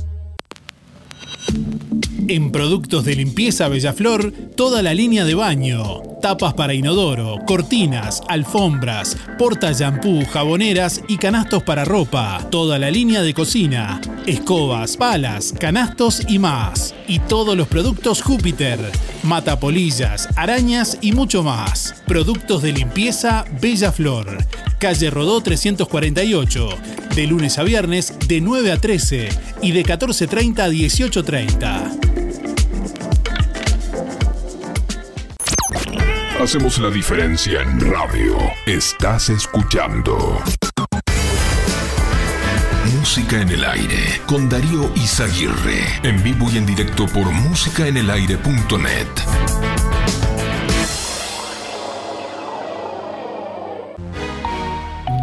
[2.27, 9.17] En productos de limpieza Bellaflor, toda la línea de baño, tapas para inodoro, cortinas, alfombras,
[9.37, 16.21] porta shampoo, jaboneras y canastos para ropa, toda la línea de cocina, escobas, palas, canastos
[16.27, 16.93] y más.
[17.07, 18.79] Y todos los productos Júpiter,
[19.23, 21.95] matapolillas, arañas y mucho más.
[22.07, 24.37] Productos de limpieza Bella Flor,
[24.79, 26.69] calle Rodó 348,
[27.15, 29.29] de lunes a viernes de 9 a 13
[29.61, 31.30] y de 14.30 a 18.30.
[36.41, 38.37] Hacemos la diferencia en radio.
[38.65, 40.41] Estás escuchando.
[42.97, 45.85] Música en el aire con Darío Izaguirre.
[46.03, 49.80] En vivo y en directo por músicaenelaire.net.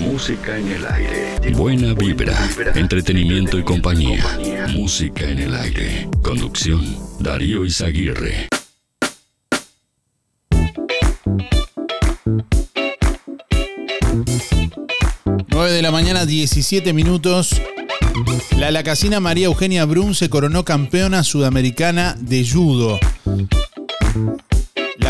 [0.00, 1.52] Música en el aire.
[1.54, 2.34] Buena vibra,
[2.74, 4.24] entretenimiento y compañía.
[4.72, 6.08] Música en el aire.
[6.22, 6.82] Conducción,
[7.20, 8.48] Darío Izaguirre.
[15.48, 17.60] Nueve de la mañana, 17 minutos.
[18.56, 22.98] La lacasina María Eugenia Brun se coronó campeona sudamericana de judo.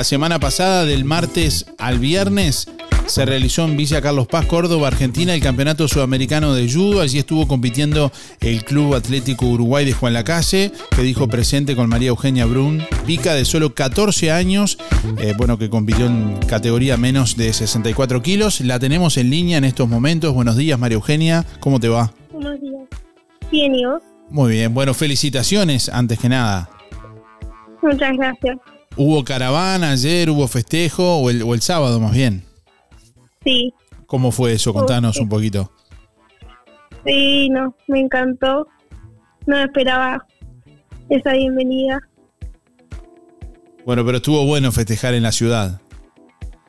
[0.01, 2.71] La semana pasada, del martes al viernes,
[3.05, 7.03] se realizó en Villa Carlos Paz, Córdoba, Argentina, el Campeonato Sudamericano de Judo.
[7.03, 12.09] Allí estuvo compitiendo el Club Atlético Uruguay de Juan Lacase, que dijo presente con María
[12.09, 14.79] Eugenia Brun, pica de solo 14 años,
[15.19, 18.63] eh, bueno, que compitió en categoría menos de 64 kilos.
[18.63, 20.33] La tenemos en línea en estos momentos.
[20.33, 21.45] Buenos días, María Eugenia.
[21.61, 22.11] ¿Cómo te va?
[22.33, 22.89] Buenos días.
[23.53, 24.03] Bien, ¿y vos?
[24.31, 24.73] Muy bien.
[24.73, 26.71] Bueno, felicitaciones antes que nada.
[27.83, 28.57] Muchas gracias.
[28.97, 30.31] ¿Hubo caravana ayer?
[30.31, 31.19] ¿Hubo festejo?
[31.19, 32.45] ¿O el, o el sábado más bien?
[33.45, 33.73] Sí,
[34.07, 34.75] ¿Cómo fue eso?
[34.75, 35.71] Contanos un poquito.
[37.07, 38.67] sí, no, me encantó.
[39.47, 40.27] No esperaba
[41.09, 42.01] esa bienvenida.
[43.87, 45.81] Bueno, pero estuvo bueno festejar en la ciudad.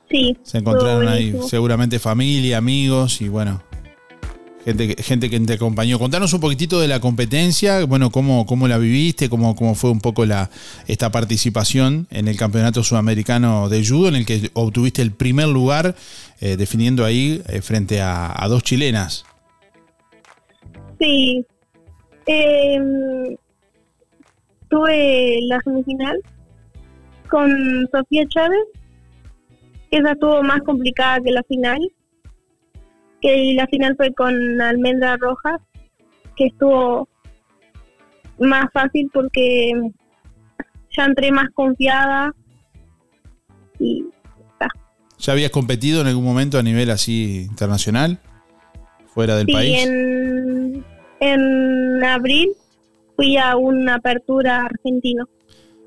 [0.09, 0.38] Sí.
[0.43, 3.63] Se encontraron ahí seguramente familia, amigos y bueno,
[4.66, 5.99] gente, gente que te acompañó.
[5.99, 9.99] Contanos un poquitito de la competencia, bueno, cómo, cómo la viviste, cómo, cómo fue un
[9.99, 10.49] poco la,
[10.88, 15.95] esta participación en el Campeonato Sudamericano de Judo, en el que obtuviste el primer lugar,
[16.39, 19.26] eh, definiendo ahí eh, frente a, a dos chilenas.
[20.99, 21.45] Sí.
[22.28, 22.80] Eh,
[24.70, 26.18] tuve la semifinal
[27.30, 28.64] con Sofía Chávez.
[29.89, 31.80] Esa estuvo más complicada que la final.
[33.22, 35.61] Que la final fue con Almendra Rojas,
[36.36, 37.07] que estuvo
[38.39, 39.72] más fácil porque
[40.97, 42.34] ya entré más confiada
[43.80, 44.05] y
[45.19, 48.19] ¿Ya habías competido en algún momento a nivel así internacional?
[49.13, 49.84] ¿Fuera del Sí, país?
[49.86, 50.84] en,
[51.19, 52.49] en abril
[53.15, 55.26] fui a una apertura argentino.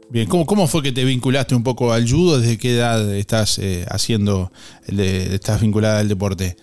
[0.09, 2.39] Bien, ¿cómo, ¿cómo fue que te vinculaste un poco al judo?
[2.39, 4.53] ¿Desde qué edad estás eh, haciendo,
[4.87, 6.55] el de- estás vinculada al deporte?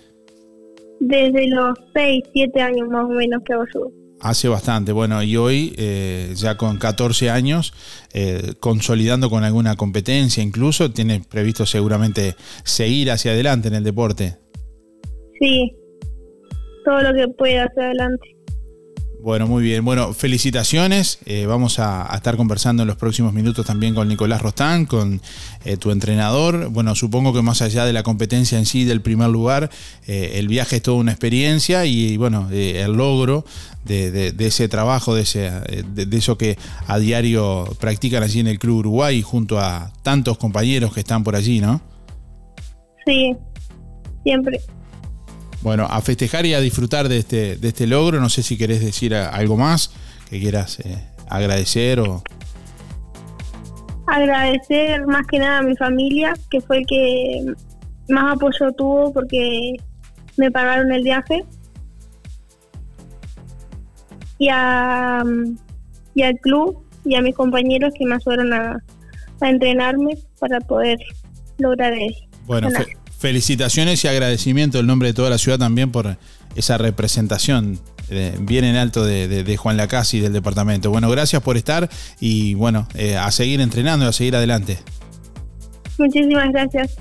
[1.01, 3.91] Desde los 6, 7 años más o menos que hago judo.
[4.19, 7.73] Hace bastante, bueno, y hoy eh, ya con 14 años,
[8.13, 14.37] eh, consolidando con alguna competencia incluso, tiene previsto seguramente seguir hacia adelante en el deporte.
[15.39, 15.75] Sí,
[16.85, 18.30] todo lo que pueda hacia adelante.
[19.23, 19.85] Bueno, muy bien.
[19.85, 21.19] Bueno, felicitaciones.
[21.25, 25.21] Eh, vamos a, estar conversando en los próximos minutos también con Nicolás Rostán, con
[25.63, 26.69] eh, tu entrenador.
[26.69, 29.69] Bueno, supongo que más allá de la competencia en sí, del primer lugar,
[30.07, 33.45] eh, el viaje es toda una experiencia y, bueno, el logro
[33.85, 36.57] de, ese trabajo, de, ese, de eso que
[36.87, 41.35] a diario practican allí en el Club Uruguay junto a tantos compañeros que están por
[41.35, 41.79] allí, ¿no?
[43.05, 43.35] Sí,
[44.23, 44.59] siempre.
[45.61, 48.19] Bueno, a festejar y a disfrutar de este, de este logro.
[48.19, 49.91] No sé si querés decir algo más
[50.29, 52.23] que quieras eh, agradecer o...
[54.07, 57.53] Agradecer más que nada a mi familia, que fue el que
[58.09, 59.75] más apoyo tuvo porque
[60.37, 61.45] me pagaron el viaje.
[64.37, 65.23] Y a,
[66.15, 68.83] y al club y a mis compañeros que me ayudaron a,
[69.39, 70.97] a entrenarme para poder
[71.59, 72.25] lograr eso.
[72.47, 76.17] Bueno, fe- felicitaciones y agradecimiento en nombre de toda la ciudad también por
[76.55, 80.89] esa representación eh, bien en alto de, de- de Juan Lacasi y del departamento.
[80.89, 81.87] Bueno, gracias por estar
[82.19, 84.79] y bueno, eh, a seguir entrenando y a seguir adelante.
[85.99, 86.97] Muchísimas gracias.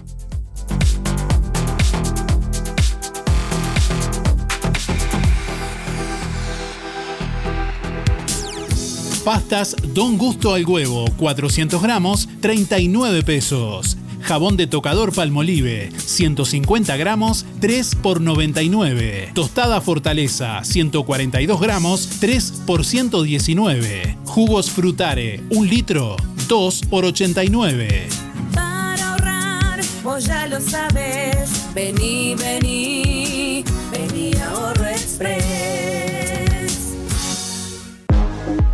[9.25, 13.97] Pastas Don Gusto al huevo, 400 gramos, 39 pesos.
[14.31, 19.33] Jabón de tocador Palmolive, 150 gramos, 3 por 99.
[19.35, 24.19] Tostada Fortaleza, 142 gramos, 3 por 119.
[24.27, 26.15] Jugos Frutare, 1 litro,
[26.47, 28.07] 2 por 89.
[28.55, 31.51] Para ahorrar, vos ya lo sabes.
[31.75, 35.80] Vení, vení, vení Ahorro Express.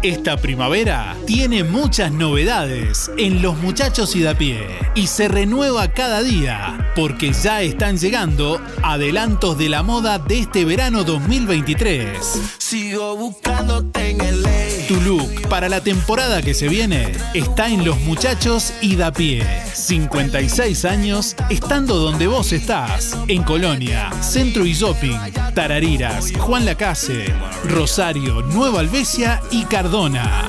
[0.07, 6.23] Esta primavera tiene muchas novedades en Los Muchachos y da pie y se renueva cada
[6.23, 12.41] día porque ya están llegando adelantos de la moda de este verano 2023.
[12.59, 14.85] Sigo buscándote en el ley.
[14.87, 19.45] Tu look para la temporada que se viene está en Los Muchachos y da pie.
[19.75, 23.17] 56 años estando donde vos estás.
[23.27, 25.19] En Colonia, Centro y Shopping,
[25.55, 27.25] Tarariras, Juan Lacase,
[27.65, 29.65] Rosario, Nueva Albesia y
[29.97, 30.47] Cardona.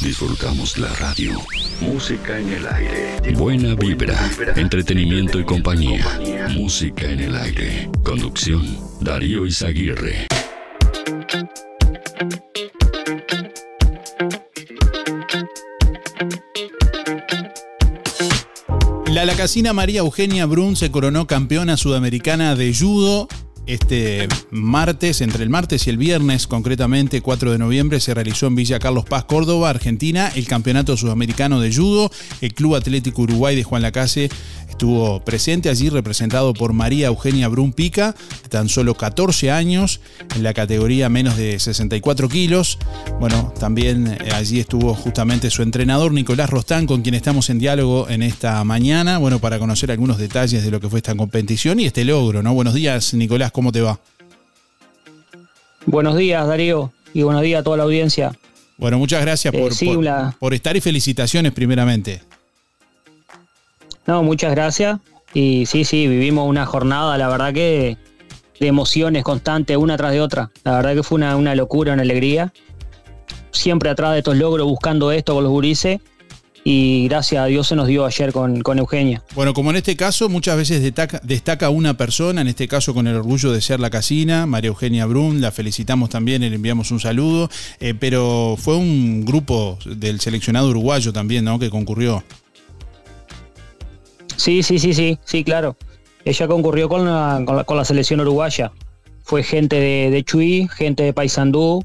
[0.00, 1.38] Disfrutamos la radio.
[1.82, 3.34] Música en el aire.
[3.34, 4.18] Buena vibra.
[4.56, 6.06] Entretenimiento y compañía.
[6.54, 7.90] Música en el aire.
[8.02, 8.62] Conducción.
[9.02, 10.26] Darío Izaguirre.
[19.08, 23.28] La lacasina María Eugenia Brun se coronó campeona sudamericana de judo.
[23.66, 28.56] Este martes, entre el martes y el viernes, concretamente 4 de noviembre, se realizó en
[28.56, 32.10] Villa Carlos Paz, Córdoba, Argentina, el Campeonato Sudamericano de Judo.
[32.40, 34.30] El Club Atlético Uruguay de Juan Lacase
[34.68, 40.00] estuvo presente allí, representado por María Eugenia Brun Pica, de tan solo 14 años,
[40.34, 42.78] en la categoría menos de 64 kilos.
[43.20, 48.08] Bueno, también eh, allí estuvo justamente su entrenador Nicolás Rostán, con quien estamos en diálogo
[48.08, 51.84] en esta mañana, bueno, para conocer algunos detalles de lo que fue esta competición y
[51.84, 52.52] este logro, ¿no?
[52.52, 53.98] Buenos días, Nicolás, ¿cómo te va?
[55.86, 58.32] Buenos días, Darío, y buenos días a toda la audiencia.
[58.78, 62.22] Bueno, muchas gracias Eh, por, sí, por- una- por estar y felicitaciones primeramente.
[64.06, 64.98] No, muchas gracias.
[65.34, 67.96] Y sí, sí, vivimos una jornada, la verdad que
[68.60, 70.50] de emociones constantes, una tras de otra.
[70.64, 72.52] La verdad que fue una, una locura, una alegría.
[73.50, 76.00] Siempre atrás de estos logros, buscando esto con los gurises.
[76.64, 79.22] Y gracias a Dios se nos dio ayer con, con Eugenia.
[79.34, 83.08] Bueno, como en este caso, muchas veces destaca, destaca una persona, en este caso con
[83.08, 87.00] el orgullo de ser la casina, María Eugenia Brun, la felicitamos también, le enviamos un
[87.00, 87.50] saludo,
[87.80, 91.58] eh, pero fue un grupo del seleccionado uruguayo también, ¿no?
[91.58, 92.22] Que concurrió.
[94.36, 95.76] Sí, sí, sí, sí, sí, claro.
[96.24, 98.70] Ella concurrió con la, con la, con la selección uruguaya.
[99.24, 101.84] Fue gente de, de Chuy, gente de Paysandú,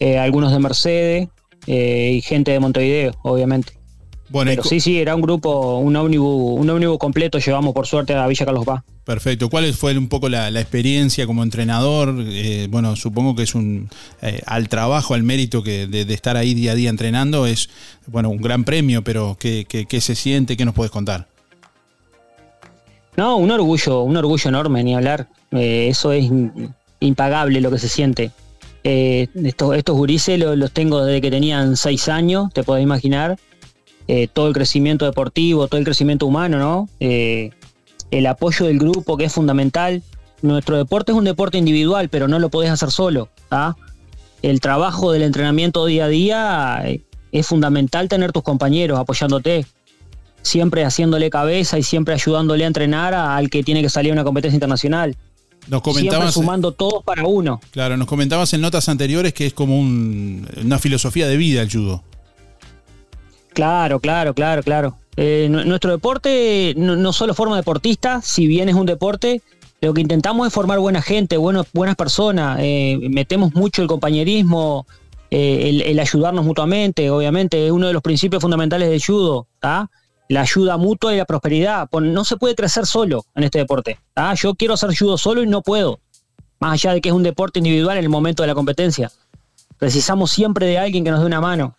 [0.00, 1.28] eh, algunos de Mercedes
[1.66, 3.83] eh, y gente de Montevideo, obviamente.
[4.34, 8.14] Bueno, Pero sí, sí, era un grupo, un ómnibus, un ómnibus completo llevamos por suerte
[8.14, 8.82] a Villa Carlos Paz.
[9.04, 9.48] Perfecto.
[9.48, 12.12] ¿Cuál fue un poco la, la experiencia como entrenador?
[12.18, 13.88] Eh, bueno, supongo que es un
[14.22, 17.70] eh, al trabajo, al mérito que de, de estar ahí día a día entrenando es
[18.08, 20.56] bueno un gran premio, pero ¿qué, qué, qué se siente?
[20.56, 21.28] ¿Qué nos puedes contar?
[23.16, 25.28] No, un orgullo, un orgullo enorme, ni hablar.
[25.52, 26.28] Eh, eso es
[26.98, 28.32] impagable lo que se siente.
[28.82, 33.38] Estos, estos gurises lo- los tengo desde que tenían seis años, te podés imaginar.
[34.08, 36.88] Eh, todo el crecimiento deportivo, todo el crecimiento humano, ¿no?
[37.00, 37.50] Eh,
[38.10, 40.02] el apoyo del grupo, que es fundamental.
[40.42, 43.30] Nuestro deporte es un deporte individual, pero no lo podés hacer solo.
[43.50, 43.74] ¿ah?
[44.42, 47.00] El trabajo del entrenamiento día a día eh,
[47.32, 49.64] es fundamental tener tus compañeros apoyándote
[50.42, 54.14] siempre haciéndole cabeza y siempre ayudándole a entrenar a- al que tiene que salir a
[54.14, 55.16] una competencia internacional.
[55.66, 57.58] Nos Siempre comentabas, sumando todos para uno.
[57.70, 61.70] claro, nos comentabas en notas anteriores que es como un- una filosofía de vida el
[61.72, 62.02] judo.
[63.54, 64.98] Claro, claro, claro, claro.
[65.16, 69.42] Eh, nu- nuestro deporte no, solo forma deportistas, si bien es un deporte,
[69.80, 72.58] lo que intentamos es formar buena gente, buenas personas.
[72.60, 74.86] eh, metemos mucho el compañerismo,
[75.30, 79.90] eh, el, ayudarnos mutuamente, obviamente, es uno de los principios fundamentales del judo, ¿tá?
[80.28, 81.88] La ayuda mutua y la prosperidad.
[82.00, 83.98] No se puede crecer solo en este deporte.
[84.14, 84.32] ¿tá?
[84.34, 86.00] Yo quiero hacer judo solo y no puedo.
[86.60, 89.12] Más allá de que es un deporte individual en el momento de la competencia.
[89.76, 91.76] Precisamos siempre de alguien que nos dé una mano.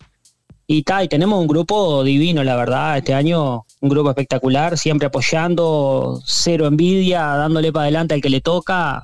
[0.68, 5.08] Y, ta, y tenemos un grupo divino, la verdad, este año un grupo espectacular, siempre
[5.08, 9.04] apoyando, cero envidia, dándole para adelante al que le toca.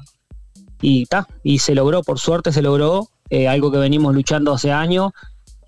[0.81, 4.71] y ta, y se logró, por suerte se logró, eh, algo que venimos luchando hace
[4.71, 5.11] años.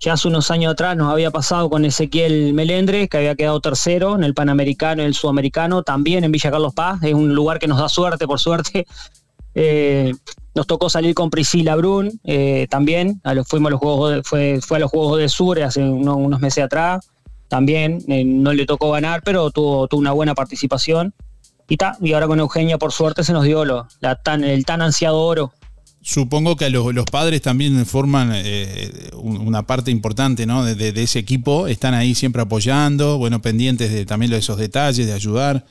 [0.00, 4.16] Ya hace unos años atrás nos había pasado con Ezequiel Melendre, que había quedado tercero
[4.16, 7.68] en el Panamericano y el Sudamericano, también en Villa Carlos Paz, es un lugar que
[7.68, 8.86] nos da suerte, por suerte.
[9.54, 10.12] Eh,
[10.54, 14.60] nos tocó salir con Priscila Brun, eh, también, a fuimos a los Juegos de- fue,
[14.76, 17.08] a los Juegos de Sur hace uno- unos meses atrás,
[17.48, 21.12] también, eh, no le tocó ganar, pero tuvo, una buena participación.
[21.68, 23.64] Y, ta, y ahora con Eugenia, por suerte, se nos dio
[24.44, 25.52] el tan ansiado oro.
[26.02, 28.30] Supongo que los, los padres también forman
[29.16, 30.62] un- una parte importante ¿no?
[30.64, 35.12] de ese equipo, están ahí siempre apoyando, bueno, pendientes de también de esos detalles, de
[35.14, 35.64] ayudar.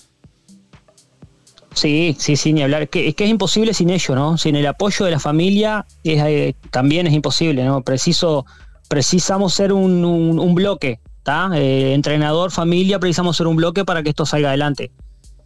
[1.73, 2.87] Sí, sí, sí, ni hablar.
[2.89, 4.37] Que, es que es imposible sin ello, ¿no?
[4.37, 7.81] Sin el apoyo de la familia eh, también es imposible, ¿no?
[7.81, 8.45] Preciso,
[8.87, 11.49] precisamos ser un, bloque, ¿está?
[11.55, 14.91] Eh, entrenador, familia, precisamos ser un bloque para que esto salga adelante.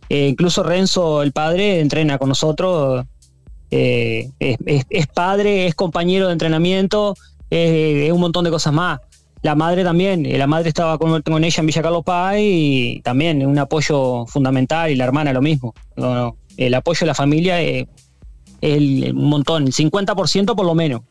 [0.09, 3.05] Eh, incluso Renzo, el padre, entrena con nosotros,
[3.69, 7.15] es, padre, es compañero de entrenamiento,
[7.49, 8.99] es un montón de cosas más.
[9.43, 11.13] La madre también, eh, la madre estaba con,
[11.43, 15.73] ella en Villa Carlos Paz y también un apoyo fundamental y la hermana lo mismo.
[15.95, 17.87] No, no, el apoyo de la familia eh,
[18.61, 21.01] es el- un montón, 50% por lo menos.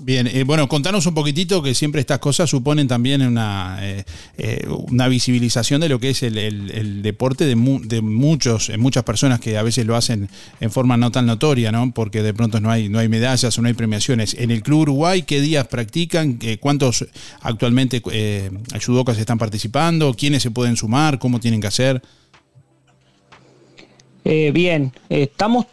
[0.00, 4.04] Bien, eh, bueno, contanos un poquitito que siempre estas cosas suponen también una, eh,
[4.38, 9.04] eh, una visibilización de lo que es el, el- deporte de, mu- de muchos, muchas
[9.04, 10.30] personas que a veces lo hacen
[10.60, 11.92] en forma no tan notoria, ¿no?
[11.92, 14.34] Porque de pronto no hay, no hay medallas o no hay premiaciones.
[14.34, 16.38] En el Club Uruguay, ¿qué días practican?
[16.58, 17.06] ¿Cuántos
[17.42, 18.02] actualmente
[18.84, 20.14] judocas están participando?
[20.14, 21.18] ¿Quiénes se pueden sumar?
[21.18, 22.02] ¿Cómo tienen que hacer?
[24.24, 25.66] Bien, estamos,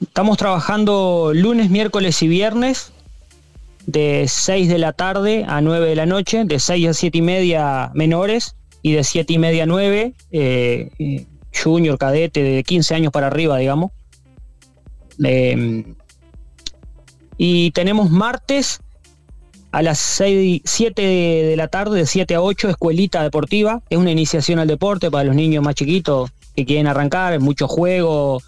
[0.00, 2.92] estamos trabajando lunes, miércoles y viernes
[3.86, 7.22] de 6 de la tarde a 9 de la noche, de 6 a 7 y
[7.22, 13.12] media menores y de 7 y media a 9 eh, junior, cadete, de 15 años
[13.12, 13.92] para arriba, digamos.
[15.24, 15.84] Eh,
[17.38, 18.80] y tenemos martes
[19.72, 23.82] a las 6, 7 de la tarde, de 7 a 8, escuelita deportiva.
[23.90, 28.40] Es una iniciación al deporte para los niños más chiquitos que quieren arrancar, mucho juego,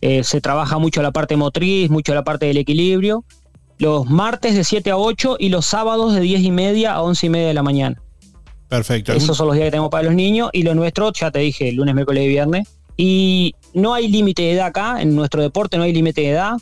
[0.00, 3.24] eh, se trabaja mucho la parte motriz, mucho la parte del equilibrio.
[3.78, 7.26] Los martes de 7 a 8 y los sábados de 10 y media a 11
[7.26, 8.00] y media de la mañana.
[8.68, 9.12] Perfecto.
[9.12, 11.70] Esos son los días que tenemos para los niños y lo nuestro, ya te dije,
[11.72, 12.68] lunes, miércoles y viernes.
[12.96, 16.54] Y no hay límite de edad acá, en nuestro deporte no hay límite de edad.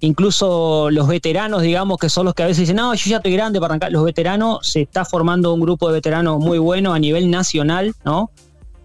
[0.00, 3.32] Incluso los veteranos, digamos, que son los que a veces dicen, no, yo ya estoy
[3.32, 3.90] grande para arrancar.
[3.90, 8.30] Los veteranos, se está formando un grupo de veteranos muy bueno a nivel nacional, ¿no?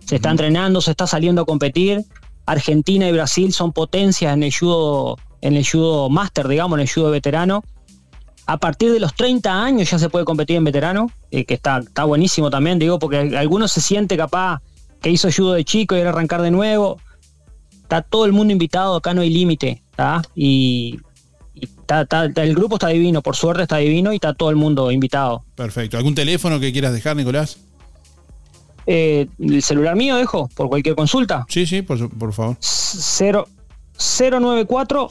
[0.05, 2.03] Se está entrenando, se está saliendo a competir.
[2.45, 6.89] Argentina y Brasil son potencias en el judo, en el judo máster, digamos, en el
[6.89, 7.63] judo veterano.
[8.45, 11.79] A partir de los 30 años ya se puede competir en veterano, eh, que está,
[11.79, 14.59] está buenísimo también, digo, porque algunos se siente capaz
[15.01, 16.99] que hizo judo de chico y era arrancar de nuevo.
[17.83, 20.21] Está todo el mundo invitado, acá no hay límite, ¿está?
[20.35, 20.99] Y,
[21.53, 21.67] y
[22.35, 25.43] el grupo está divino, por suerte está divino y está todo el mundo invitado.
[25.55, 25.97] Perfecto.
[25.97, 27.57] ¿Algún teléfono que quieras dejar, Nicolás?
[28.85, 31.45] Eh, ¿El celular mío dejo por cualquier consulta?
[31.47, 32.57] Sí, sí, por, por favor.
[32.59, 33.47] Cero-
[33.97, 35.09] 094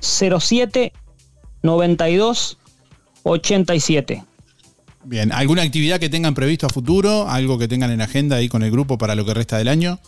[0.00, 0.92] 07
[1.62, 2.58] 92
[3.22, 4.24] 87.
[5.04, 7.28] Bien, ¿alguna actividad que tengan previsto a futuro?
[7.28, 9.98] ¿Algo que tengan en agenda ahí con el grupo para lo que resta del año?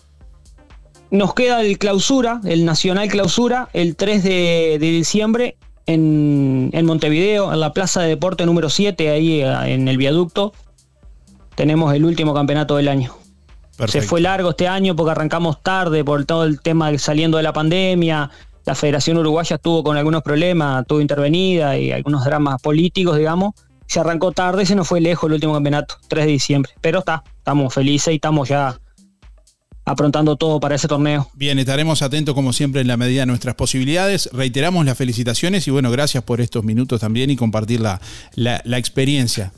[1.11, 5.57] Nos queda el clausura, el nacional clausura, el 3 de, de diciembre
[5.87, 10.53] en, en Montevideo, en la Plaza de Deporte número 7, ahí eh, en el viaducto.
[11.55, 13.15] Tenemos el último campeonato del año.
[13.87, 17.43] Se fue largo este año porque arrancamos tarde por todo el tema de saliendo de
[17.43, 18.31] la pandemia.
[18.65, 23.55] La Federación Uruguaya estuvo con algunos problemas, estuvo intervenida y algunos dramas políticos, digamos.
[23.87, 26.73] Se arrancó tarde y se nos fue lejos el último campeonato, 3 de diciembre.
[26.81, 28.79] Pero está, estamos felices y estamos ya
[29.85, 31.29] aprontando todo para ese torneo.
[31.35, 34.31] Bien, estaremos atentos como siempre en la medida de nuestras posibilidades.
[34.33, 38.01] Reiteramos las felicitaciones y bueno, gracias por estos minutos también y compartir la,
[38.37, 39.53] la- la experiencia.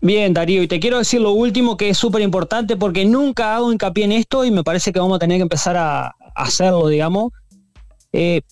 [0.00, 3.72] Bien, Darío, y te quiero decir lo último que es súper importante porque nunca hago
[3.72, 7.32] hincapié en esto y me parece que vamos a tener que empezar a hacerlo, digamos.
[8.12, 8.42] Eh,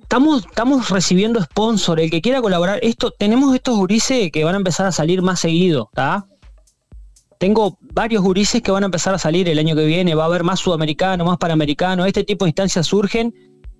[0.00, 4.58] estamos, estamos recibiendo sponsor, el que quiera colaborar, esto, tenemos estos gurises que van a
[4.58, 6.26] empezar a salir más seguido, ¿está?
[7.38, 10.26] Tengo varios gurises que van a empezar a salir el año que viene, va a
[10.26, 13.34] haber más sudamericano, más panamericano, este tipo de instancias surgen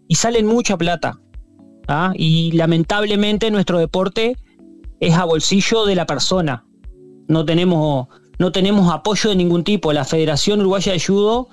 [0.06, 1.18] y salen mucha plata.
[1.86, 2.12] ¿tá?
[2.14, 4.36] Y lamentablemente nuestro deporte
[5.00, 6.66] es a bolsillo de la persona.
[7.26, 8.08] No tenemos,
[8.38, 9.92] no tenemos apoyo de ningún tipo.
[9.92, 11.48] La Federación Uruguaya de Judo,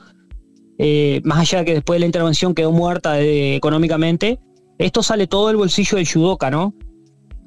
[0.78, 4.40] eh, más allá de que después de la intervención quedó muerta económicamente,
[4.78, 6.74] esto sale todo del bolsillo del judoka, ¿no?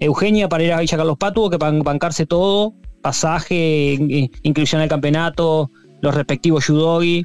[0.01, 4.81] Eugenia para ir a Villa Carlos Paz tuvo que ban- bancarse todo, pasaje, in- inscripción
[4.81, 5.71] al campeonato,
[6.01, 7.25] los respectivos judogi.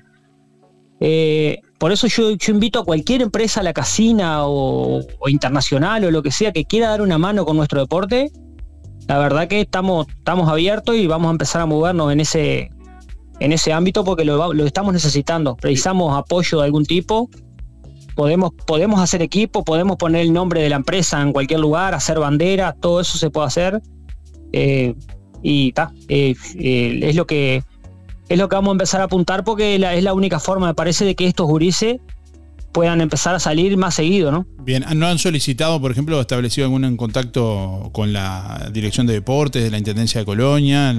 [1.00, 6.12] Eh, por eso yo, yo invito a cualquier empresa, la casina o, o internacional o
[6.12, 8.32] lo que sea, que quiera dar una mano con nuestro deporte.
[9.08, 12.70] La verdad que estamos, estamos abiertos y vamos a empezar a movernos en ese,
[13.44, 15.56] en ese ámbito porque lo, lo estamos necesitando.
[15.56, 17.30] Precisamos apoyo de algún tipo.
[18.16, 22.20] Podemos, podemos hacer equipo, podemos poner el nombre de la empresa en cualquier lugar, hacer
[22.20, 23.82] bandera, todo eso se puede hacer.
[24.54, 24.94] Eh,
[25.42, 27.64] y está, es lo que
[28.30, 30.74] es lo que vamos a empezar a apuntar porque la- es la única forma, me
[30.74, 31.98] parece, de que estos gurises
[32.72, 34.46] puedan empezar a salir más seguido, ¿no?
[34.64, 39.70] Bien, ¿no han solicitado, por ejemplo, establecido algún contacto con la Dirección de Deportes de
[39.72, 40.96] la Intendencia de Colonia?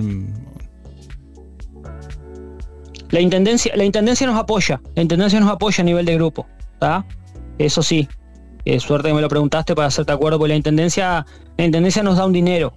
[3.14, 7.06] La intendencia, la intendencia nos apoya, la intendencia nos apoya a nivel de grupo, ¿está?
[7.58, 8.08] Eso sí.
[8.64, 11.24] Eh, suerte que me lo preguntaste para hacerte acuerdo, porque la intendencia,
[11.56, 12.72] la intendencia nos da un dinero.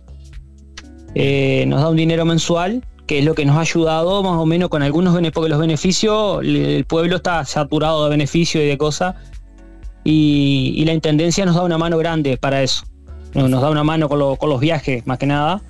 [1.15, 4.45] Eh, nos da un dinero mensual, que es lo que nos ha ayudado más o
[4.45, 8.77] menos con algunos beneficios, porque los beneficios, el pueblo está saturado de beneficios y de
[8.77, 9.15] cosas,
[10.03, 12.83] y, la intendencia nos da una mano grande para eso.
[13.33, 15.63] Nos, da una mano con, con los viajes, más que nada.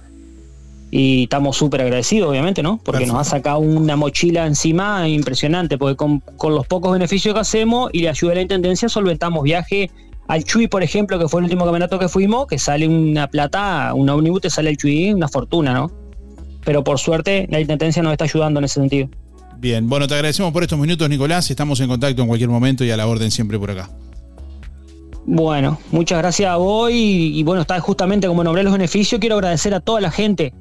[0.90, 2.80] Y estamos súper agradecidos, obviamente, ¿no?
[2.84, 7.42] Porque nos ha sacado una mochila encima impresionante, porque con, con los pocos beneficios que
[7.42, 9.92] hacemos y le ayuda a la intendencia, solventamos viaje
[10.28, 13.94] al Chuy, por ejemplo, que fue el último campeonato que fuimos, que sale una plata,
[13.94, 15.92] un ómnibus te sale el Chuy, una fortuna, ¿no?
[16.64, 19.10] Pero por suerte la intendencia nos está ayudando en ese sentido.
[19.58, 21.50] Bien, bueno, te agradecemos por estos minutos, Nicolás.
[21.50, 23.90] Estamos en contacto en cualquier momento y a la orden siempre por acá.
[25.26, 29.36] Bueno, muchas gracias a vos y, y bueno, está justamente como nombré los beneficios, quiero
[29.36, 30.54] agradecer a toda la gente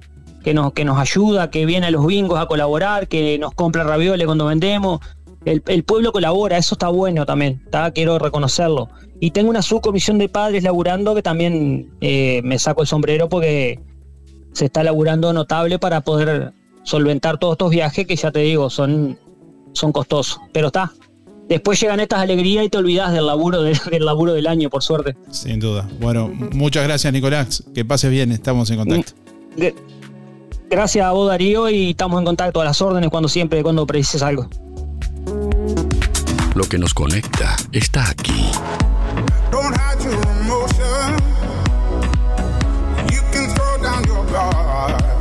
[0.47, 3.83] que nos, que nos ayuda, que viene a los bingos a colaborar, que nos compra
[3.83, 5.01] ravioles cuando vendemos.
[5.45, 7.91] El, el pueblo colabora, eso está bueno también, ¿tá?
[7.91, 8.89] quiero reconocerlo.
[9.19, 13.81] Y tengo una subcomisión de padres laburando que también eh, me saco el sombrero porque
[14.53, 16.53] se está laburando notable para poder
[16.85, 19.19] solventar todos estos viajes que ya te digo, son,
[19.73, 20.39] son costosos.
[20.53, 20.93] Pero está,
[21.49, 24.85] después llegan estas alegrías y te olvidas del laburo, del, del laburo del año, por
[24.85, 25.17] suerte.
[25.29, 25.89] Sin duda.
[25.99, 27.65] Bueno, muchas gracias, Nicolás.
[27.75, 29.13] Que pases bien, estamos en contacto.
[30.69, 33.87] Gr- Gracias a vos, Darío, y estamos en contacto a las órdenes cuando siempre, cuando
[33.87, 34.49] precises algo.
[36.55, 38.51] Lo que nos conecta está aquí.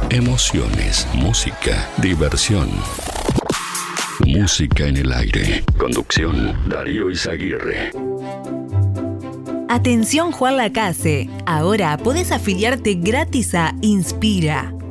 [0.09, 2.69] Emociones, música, diversión.
[4.25, 5.63] Música en el aire.
[5.77, 7.91] Conducción, Darío Izaguirre.
[9.67, 14.73] Atención Juan Lacase, ahora podés afiliarte gratis a Inspira.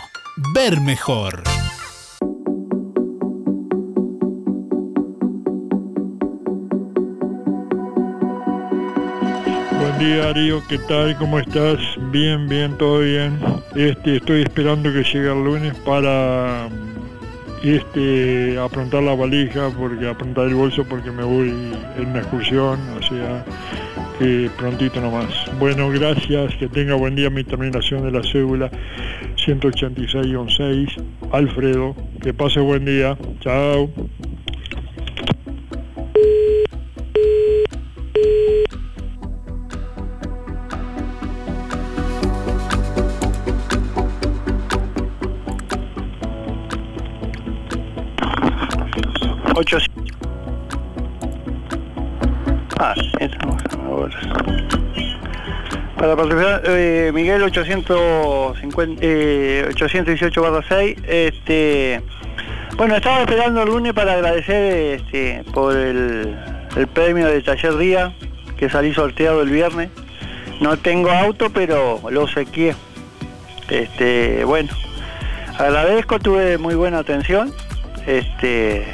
[0.53, 1.41] Ver mejor.
[9.97, 11.17] Buen día Darío, ¿qué tal?
[11.17, 11.79] ¿Cómo estás?
[12.11, 13.39] Bien, bien, todo bien.
[13.75, 16.69] Este, estoy esperando que llegue el lunes para
[17.63, 21.49] este, aprontar la valija, porque aprontar el bolso porque me voy
[21.97, 23.43] en una excursión, o sea,
[24.19, 25.33] que prontito nomás.
[25.57, 28.69] Bueno, gracias, que tenga buen día mi terminación de la cédula
[29.47, 30.89] 186-6,
[31.31, 33.89] Alfredo, que pase buen día, chao.
[49.59, 49.79] Ocho.
[52.79, 53.63] Ah, estamos.
[55.97, 62.03] Para participar, eh, Miguel 850, eh, 818 barra 6, este,
[62.75, 66.37] bueno, estaba esperando el lunes para agradecer este, por el,
[66.75, 68.13] el premio de Taller Día
[68.59, 69.89] que salí sorteado el viernes.
[70.61, 72.75] No tengo auto, pero lo obsequié.
[73.69, 74.69] Este, bueno,
[75.57, 77.51] agradezco, tuve muy buena atención.
[78.05, 78.85] Este,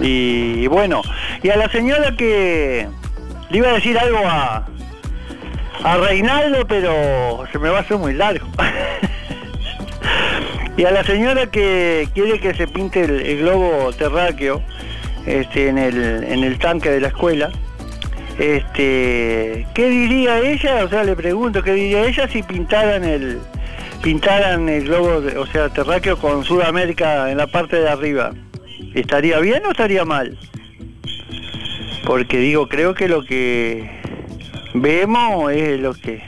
[0.00, 1.02] y bueno,
[1.42, 2.88] y a la señora que
[3.50, 4.66] le iba a decir algo a,
[5.82, 8.46] a Reinaldo, pero se me va a hacer muy largo.
[10.76, 14.62] y a la señora que quiere que se pinte el, el globo terráqueo
[15.26, 17.50] este, en, el, en el tanque de la escuela,
[18.38, 20.84] este, ¿qué diría ella?
[20.84, 23.38] O sea, le pregunto, ¿qué diría ella si pintaran el
[24.02, 28.32] pintaran el globo, o sea, terráqueo con Sudamérica en la parte de arriba?
[28.94, 30.36] ¿Estaría bien o estaría mal?
[32.04, 33.88] Porque digo, creo que lo que
[34.74, 36.22] vemos es lo que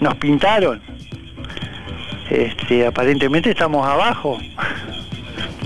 [0.00, 0.80] nos pintaron.
[2.30, 4.38] Este, aparentemente estamos abajo.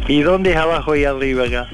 [0.08, 1.68] ¿Y dónde es abajo y arriba acá?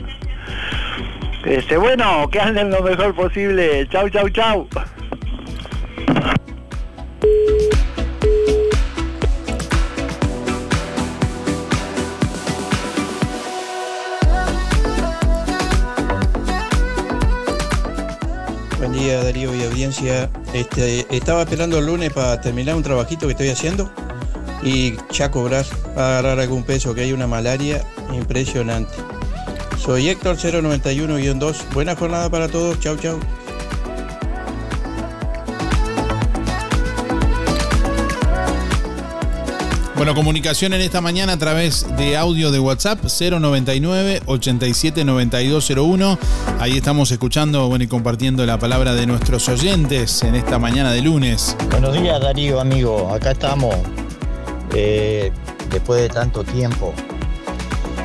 [1.45, 3.87] Este, bueno, que anden lo mejor posible.
[3.89, 4.69] Chau, chau, chau.
[20.53, 23.91] Este, estaba esperando el lunes para terminar un trabajito que estoy haciendo
[24.63, 25.65] y ya cobrar,
[25.97, 28.93] agarrar algún peso, que hay una malaria impresionante.
[29.79, 31.57] Soy Héctor 091-2.
[31.73, 32.79] Buena jornada para todos.
[32.81, 33.19] Chau, chau.
[39.99, 46.19] Bueno, comunicación en esta mañana a través de audio de WhatsApp 099 879201.
[46.61, 51.03] Ahí estamos escuchando bueno, y compartiendo la palabra de nuestros oyentes en esta mañana de
[51.03, 51.57] lunes.
[51.73, 53.13] Buenos días Darío, amigo.
[53.13, 53.75] Acá estamos.
[54.73, 55.33] eh,
[55.71, 56.95] después de tanto tiempo.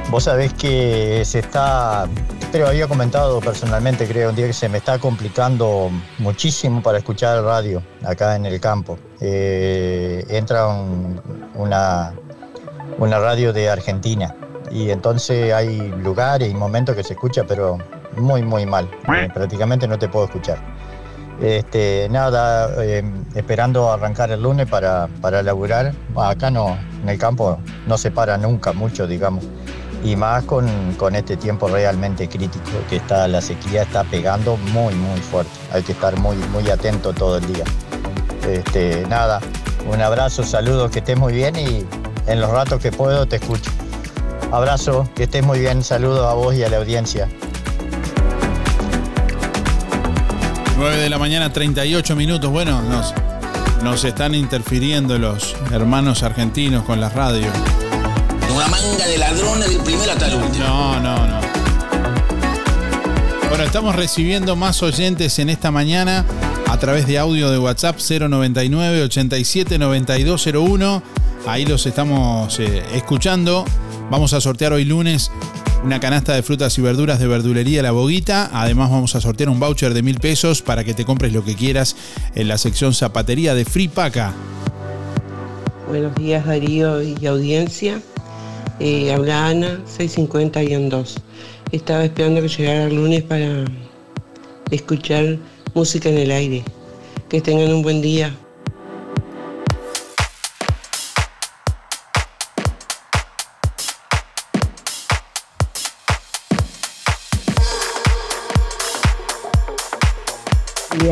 [0.09, 2.07] Vos sabés que se está,
[2.53, 5.89] te lo había comentado personalmente, creo, un día que se me está complicando
[6.19, 8.99] muchísimo para escuchar radio acá en el campo.
[9.19, 11.19] Eh, entra un-
[11.55, 12.13] una,
[12.99, 14.35] una radio de Argentina
[14.71, 17.79] y entonces hay lugares y momentos que se escucha, pero
[18.17, 18.87] muy, muy mal.
[19.25, 20.59] Eh, prácticamente no te puedo escuchar.
[21.41, 23.03] Este, nada, eh,
[23.33, 25.91] esperando arrancar el lunes para, para laburar.
[26.15, 27.57] Acá no, en el campo
[27.87, 29.43] no se para nunca mucho, digamos.
[30.03, 30.67] Y más con,
[30.97, 35.51] con este tiempo realmente crítico que está, la sequía está pegando muy, muy fuerte.
[35.71, 37.63] Hay que estar muy, muy atento todo el día.
[38.47, 39.39] Este, nada,
[39.89, 41.85] un abrazo, saludos, que estés muy bien y
[42.27, 43.71] en los ratos que puedo te escucho.
[44.51, 47.27] Abrazo, que estés muy bien, saludos a vos y a la audiencia.
[50.77, 52.51] 9 de la mañana, 38 minutos.
[52.51, 53.13] Bueno, nos,
[53.83, 57.53] nos están interfiriendo los hermanos argentinos con las radios.
[58.55, 60.63] Una manga de ladrones del primero hasta el último.
[60.63, 61.41] No, no, no.
[63.49, 66.23] Bueno, estamos recibiendo más oyentes en esta mañana
[66.67, 71.03] a través de audio de WhatsApp 099 87 9201.
[71.47, 73.65] Ahí los estamos eh, escuchando.
[74.11, 75.31] Vamos a sortear hoy lunes
[75.83, 78.51] una canasta de frutas y verduras de verdulería La Boguita.
[78.53, 81.55] Además vamos a sortear un voucher de mil pesos para que te compres lo que
[81.55, 81.95] quieras
[82.35, 84.33] en la sección zapatería de Free Paca.
[85.87, 87.99] Buenos días Darío y audiencia.
[88.79, 91.15] Habla Ana, 650-2.
[91.71, 93.65] Estaba esperando que llegara el lunes para
[94.71, 95.37] escuchar
[95.73, 96.63] música en el aire.
[97.29, 98.35] Que tengan un buen día.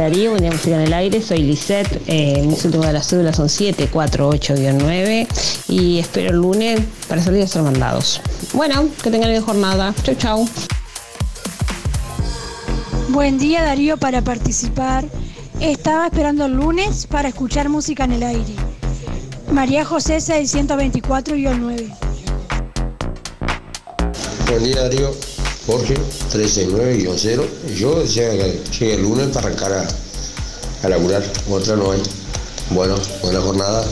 [0.01, 3.49] Darío, Unidad Música en el Aire, soy Lisette, eh, mis últimos de las cédulas son
[3.49, 5.27] 748-9
[5.67, 8.19] y espero el lunes para salir a ser mandados.
[8.53, 9.93] Bueno, que tengan una jornada.
[10.01, 10.49] Chau, chau.
[13.09, 15.05] Buen día Darío para participar.
[15.59, 18.55] Estaba esperando el lunes para escuchar música en el aire.
[19.51, 21.95] María José 624-9.
[24.49, 25.11] Buen día Darío,
[25.65, 25.93] Jorge,
[26.31, 27.45] 139-0.
[27.75, 29.87] Yo decía que llegue el lunes para arrancar a,
[30.83, 32.01] a laburar, otra no hay.
[32.71, 33.85] Bueno, buena jornada,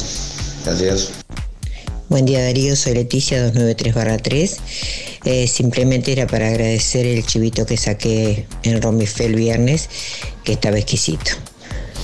[0.65, 1.11] gracias.
[2.09, 4.57] Buen día Darío, soy Leticia 293
[5.21, 5.47] 3.
[5.47, 9.89] simplemente era para agradecer el chivito que saqué en Romifé el viernes,
[10.43, 11.31] que estaba exquisito.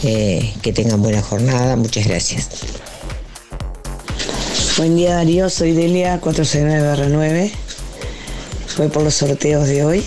[0.03, 2.49] Eh, que tengan buena jornada, muchas gracias.
[4.77, 7.64] Buen día Darío, soy Delia 469-9.
[8.75, 10.03] Fue por los sorteos de hoy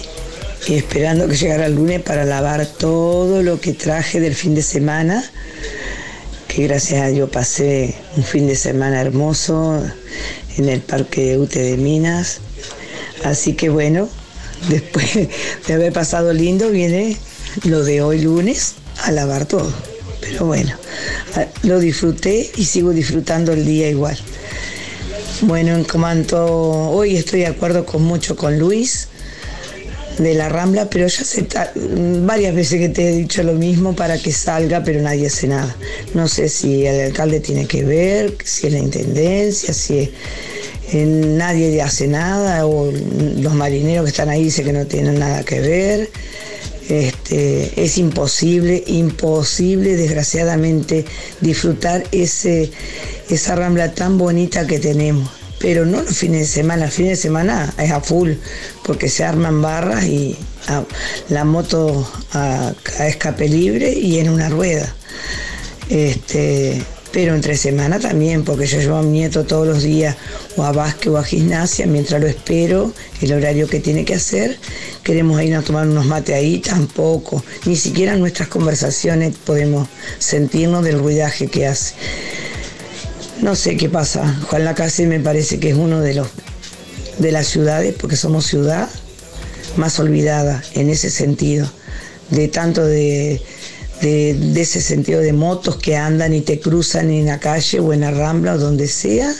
[0.66, 4.62] y esperando que llegara el lunes para lavar todo lo que traje del fin de
[4.62, 5.24] semana.
[6.48, 9.82] Que gracias a Dios pasé un fin de semana hermoso
[10.58, 12.40] en el Parque UTE de Minas.
[13.24, 14.08] Así que bueno,
[14.68, 15.14] después
[15.66, 17.16] de haber pasado lindo, viene
[17.64, 19.72] lo de hoy lunes a lavar todo.
[20.20, 20.74] Pero bueno,
[21.62, 24.18] lo disfruté y sigo disfrutando el día igual.
[25.42, 29.06] Bueno, en cuanto hoy estoy de acuerdo con mucho con Luis
[30.18, 31.46] de la Rambla, pero ya sé
[32.22, 35.76] varias veces que te he dicho lo mismo para que salga, pero nadie hace nada.
[36.12, 40.10] No sé si el alcalde tiene que ver, si es la intendencia, si
[40.92, 45.44] eh, nadie hace nada, o los marineros que están ahí dicen que no tienen nada
[45.44, 46.10] que ver.
[46.88, 51.04] Este, es imposible, imposible, desgraciadamente,
[51.40, 52.70] disfrutar ese,
[53.34, 55.30] esa rambla tan bonita que tenemos.
[55.58, 58.32] Pero no los fines de semana, los fines de semana es a full,
[58.84, 60.36] porque se arman barras y
[61.28, 64.94] la moto a, a, escape libre y en una rueda.
[65.88, 66.80] Este,
[67.12, 70.16] pero entre semana también, porque yo llevo a mi nieto todos los días
[70.56, 74.58] o a básquet o a gimnasia, mientras lo espero, el horario que tiene que hacer,
[75.02, 79.88] queremos ir a tomar unos mates ahí, tampoco, ni siquiera en nuestras conversaciones podemos
[80.18, 81.94] sentirnos del ruidaje que hace.
[83.42, 86.28] No sé qué pasa, Juan Lacase me parece que es uno de los
[87.18, 88.88] de las ciudades, porque somos ciudad
[89.76, 91.68] más olvidada en ese sentido,
[92.30, 93.42] de tanto de
[94.00, 98.00] de, ese sentido de motos que andan y te cruzan en la calle o en
[98.00, 99.34] la rambla o donde sea.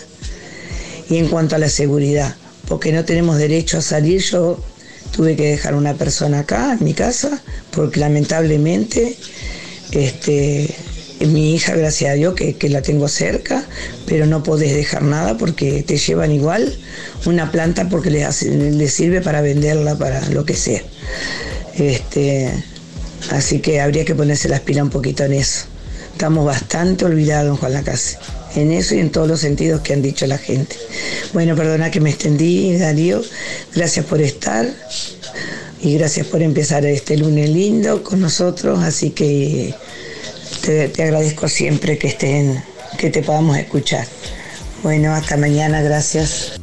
[1.09, 2.35] Y en cuanto a la seguridad,
[2.67, 4.61] porque no tenemos derecho a salir, yo
[5.13, 9.17] tuve que dejar una persona acá en mi casa, porque lamentablemente
[9.93, 10.75] este,
[11.27, 13.65] mi hija, gracias a Dios, que, que, la tengo cerca,
[14.07, 16.73] pero no podés dejar nada porque te llevan igual
[17.27, 20.83] una planta porque les, les sirve para venderla, para lo que sea.
[21.77, 22.53] Este,
[23.31, 25.67] Así que habría que ponerse las pilas un poquito en eso.
[26.13, 28.19] Estamos bastante olvidados Juan Lacase,
[28.57, 30.77] en eso y en todos los sentidos que han dicho la gente.
[31.33, 33.23] Bueno, perdona que me extendí, Darío.
[33.75, 34.67] Gracias por estar
[35.81, 38.81] y gracias por empezar este lunes lindo con nosotros.
[38.83, 39.75] Así que
[40.61, 42.63] te, agradezco siempre que estén,
[42.99, 44.07] que te podamos escuchar.
[44.83, 46.61] Bueno, hasta mañana, gracias.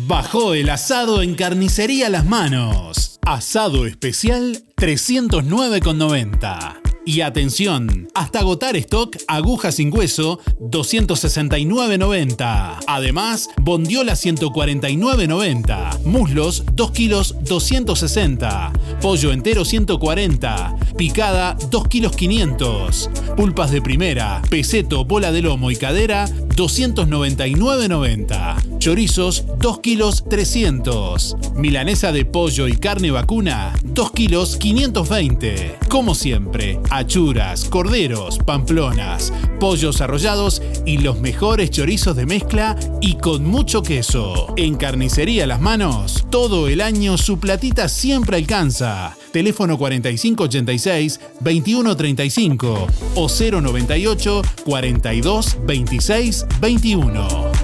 [0.07, 3.19] Bajó el asado en carnicería Las Manos.
[3.23, 6.86] Asado especial 309,90.
[7.07, 12.79] Y atención, hasta agotar stock, aguja sin hueso, 269.90.
[12.85, 16.03] Además, bondiola 149.90.
[16.03, 18.73] Muslos, 2 kilos 260.
[19.01, 20.75] Pollo entero 140.
[20.97, 23.09] Picada, 2 kilos 500.
[23.37, 28.79] Pulpas de primera, peseto, bola de lomo y cadera, 299.90.
[28.79, 31.37] Chorizos, 2 kilos 300.
[31.55, 35.77] Milanesa de pollo y carne vacuna, 2 kilos 520.
[35.87, 43.45] Como siempre, achuras, corderos, pamplonas, pollos arrollados y los mejores chorizos de mezcla y con
[43.45, 44.53] mucho queso.
[44.57, 49.15] En Carnicería Las Manos, todo el año su platita siempre alcanza.
[49.31, 57.56] Teléfono 4586 2135 o 098 42 26 21.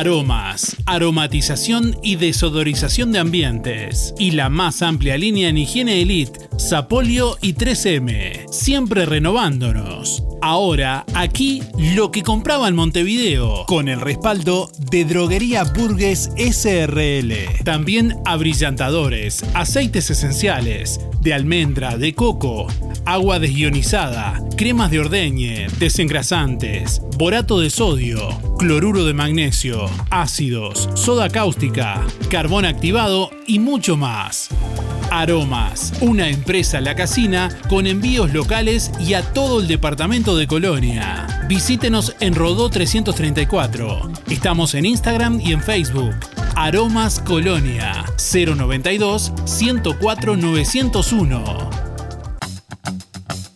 [0.00, 4.14] Aromas, aromatización y desodorización de ambientes.
[4.18, 8.50] Y la más amplia línea en higiene elite, Sapolio y 3M.
[8.50, 10.22] Siempre renovándonos.
[10.40, 17.62] Ahora, aquí lo que compraba en Montevideo, con el respaldo de Droguería Burgues SRL.
[17.62, 22.68] También abrillantadores, aceites esenciales, de almendra, de coco,
[23.04, 32.04] agua desionizada, cremas de ordeñe, desengrasantes, borato de sodio, cloruro de magnesio, ácidos, soda cáustica,
[32.30, 34.48] carbón activado y mucho más.
[35.10, 41.26] Aromas, una empresa La Casina con envíos locales y a todo el departamento de Colonia.
[41.48, 44.12] Visítenos en Rodó 334.
[44.28, 46.14] Estamos en Instagram y en Facebook.
[46.54, 51.70] Aromas Colonia 092 104 901.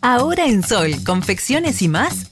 [0.01, 2.31] Ahora en Sol, confecciones y más,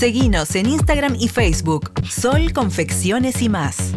[0.00, 1.92] Seguinos en Instagram y Facebook.
[2.08, 3.92] Sol Confecciones y más.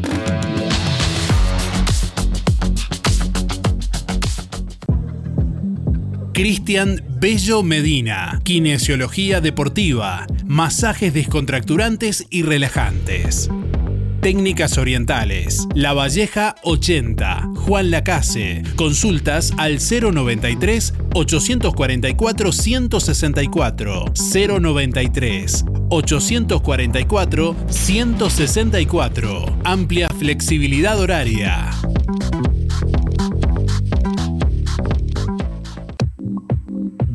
[6.34, 13.50] Cristian Bello Medina, kinesiología deportiva, masajes descontracturantes y relajantes.
[14.24, 18.64] Técnicas Orientales, La Valleja 80, Juan Lacase.
[18.78, 29.46] Consultas al 093 844 164 093 844 164.
[29.66, 31.70] Amplia flexibilidad horaria.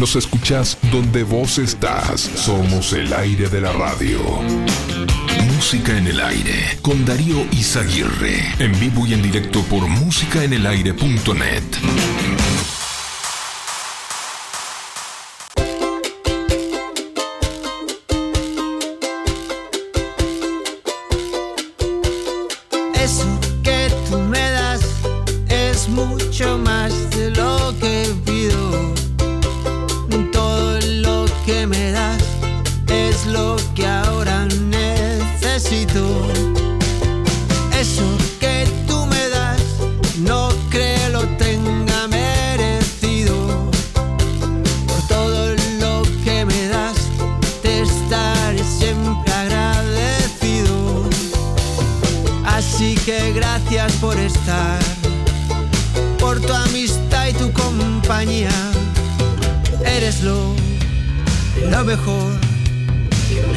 [0.00, 2.22] Nos escuchás donde vos estás.
[2.22, 4.18] Somos el aire de la radio.
[5.54, 8.54] Música en el aire con Darío Izaguirre.
[8.58, 12.39] En vivo y en directo por músicaenelaire.net.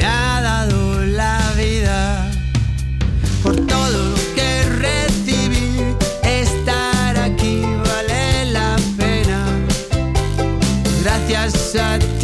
[0.05, 2.31] ha dado la vida.
[3.41, 9.45] Por todo lo que recibí, estar aquí vale la pena.
[11.01, 12.22] Gracias a ti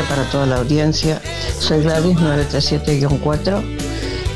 [0.00, 1.20] para toda la audiencia.
[1.58, 3.62] Soy Gladys 937-4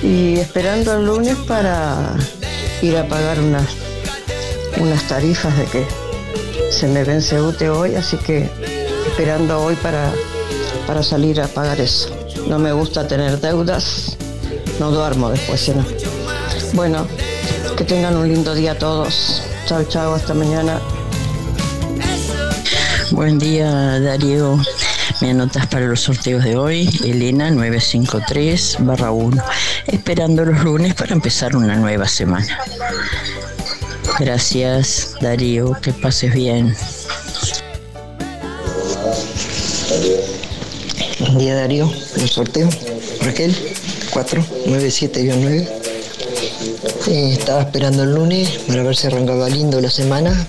[0.02, 2.14] y esperando el lunes para
[2.82, 3.66] ir a pagar unas,
[4.78, 5.86] unas tarifas de que
[6.70, 8.50] se me vence UTE hoy, así que
[9.06, 10.12] esperando hoy para,
[10.86, 12.10] para salir a pagar eso.
[12.46, 14.16] No me gusta tener deudas,
[14.78, 15.84] no duermo después, si no.
[16.74, 17.06] Bueno,
[17.76, 19.42] que tengan un lindo día todos.
[19.66, 20.80] Chao, chao, hasta mañana.
[23.12, 24.58] Buen día Darío,
[25.20, 29.44] me anotas para los sorteos de hoy, Elena 953 1,
[29.86, 32.59] esperando los lunes para empezar una nueva semana.
[34.18, 36.74] Gracias Darío, que pases bien.
[41.20, 42.68] Buen día Darío, el sorteo.
[43.22, 43.55] Raquel,
[44.12, 45.68] 497-9.
[47.09, 50.47] Eh, estaba esperando el lunes para ver si arrancaba lindo la semana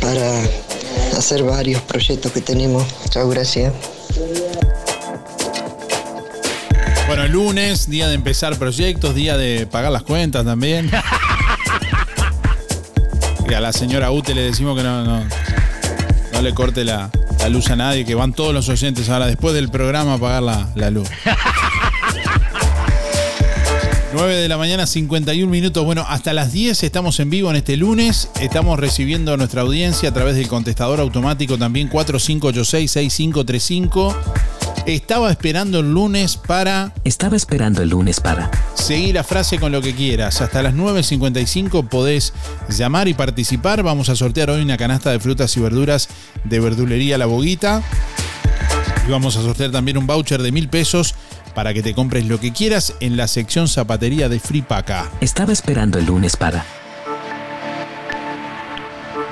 [0.00, 0.42] para
[1.18, 2.84] hacer varios proyectos que tenemos.
[3.10, 3.72] Chao, gracias.
[7.06, 10.90] Bueno, lunes, día de empezar proyectos, día de pagar las cuentas también.
[13.46, 15.22] Y a la señora Ute le decimos que no, no,
[16.32, 19.54] no le corte la, la luz a nadie, que van todos los oyentes ahora después
[19.54, 21.08] del programa a pagar la, la luz.
[24.14, 25.84] 9 de la mañana, 51 minutos.
[25.84, 28.28] Bueno, hasta las 10 estamos en vivo en este lunes.
[28.40, 34.14] Estamos recibiendo a nuestra audiencia a través del contestador automático también 4586-6535.
[34.86, 36.94] Estaba esperando el lunes para...
[37.02, 38.52] Estaba esperando el lunes para...
[38.74, 40.40] Seguir la frase con lo que quieras.
[40.40, 42.32] Hasta las 9.55 podés
[42.68, 43.82] llamar y participar.
[43.82, 46.08] Vamos a sortear hoy una canasta de frutas y verduras
[46.44, 47.82] de verdulería La Boguita.
[49.08, 51.16] Y vamos a sortear también un voucher de mil pesos
[51.54, 55.10] para que te compres lo que quieras en la sección zapatería de Fripaca.
[55.20, 56.64] Estaba esperando el lunes para...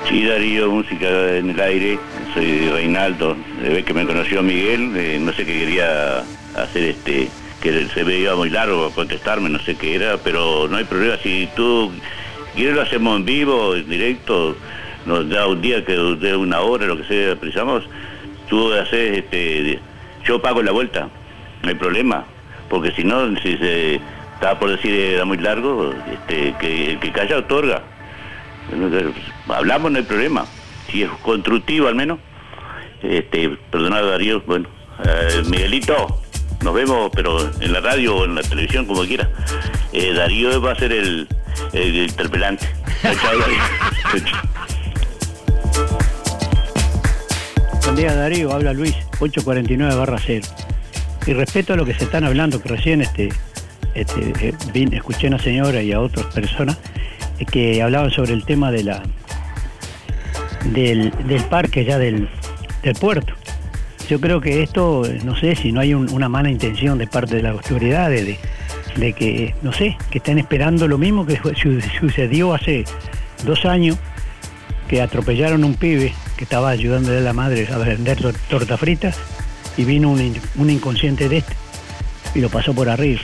[0.09, 1.99] Sí, Darío, música en el aire.
[2.33, 3.35] Soy Reinaldo.
[3.61, 4.91] Se ve que me conoció Miguel.
[4.95, 6.19] eh, no sé qué quería
[6.55, 7.29] hacer este.
[7.61, 11.15] Que se veía muy largo contestarme, no sé qué era, pero no hay problema.
[11.23, 11.91] Si tú
[12.53, 14.57] quieres, lo hacemos en vivo, en directo.
[15.05, 17.83] Nos da un día que dé una hora, lo que sea, precisamos.
[18.49, 19.79] Tú haces este.
[20.25, 21.09] Yo pago la vuelta,
[21.63, 22.25] no hay problema.
[22.69, 23.99] Porque si no, si se.
[24.35, 27.81] Estaba por decir era muy largo, este, que el que calla otorga.
[29.47, 30.45] Hablamos, no hay problema.
[30.89, 32.19] Si es constructivo al menos.
[33.01, 34.67] Este, perdonad Darío, bueno,
[35.03, 36.21] eh, Miguelito,
[36.61, 39.29] nos vemos, pero en la radio o en la televisión, como quiera.
[39.91, 41.27] Eh, Darío va a ser el,
[41.73, 42.65] el interpelante.
[43.01, 43.57] Chao, chao, Darío.
[47.83, 50.47] Buen día Darío, habla Luis, 849 barra 0.
[51.25, 53.29] Y respeto a lo que se están hablando, que recién este,
[53.95, 54.53] este, eh,
[54.91, 56.77] escuché a una señora y a otras personas
[57.39, 58.91] eh, que hablaban sobre el tema del,
[61.49, 62.27] parque ya del,
[62.99, 63.33] puerto.
[64.09, 67.07] Yo creo que esto, eh, no sé si no hay un- una mala intención de
[67.07, 68.37] parte de las autoridades,
[68.97, 71.39] de, que, no sé, que estén esperando lo mismo que
[71.99, 72.83] sucedió hace
[73.45, 73.97] dos años,
[74.89, 79.17] que atropellaron un pibe que estaba ayudándole a la madre a vender tor- torta fritas
[79.77, 81.55] y vino un, un inconsciente de este
[82.35, 83.21] y lo pasó por arriba.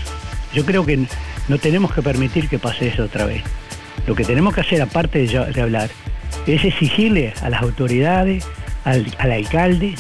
[0.54, 1.00] Yo creo que
[1.48, 3.44] no tenemos que permitir que pase eso otra vez.
[4.08, 5.90] Lo que tenemos que hacer, aparte de, de hablar,
[6.48, 8.46] es exigirle a las autoridades,
[8.84, 9.96] al, al alcalde,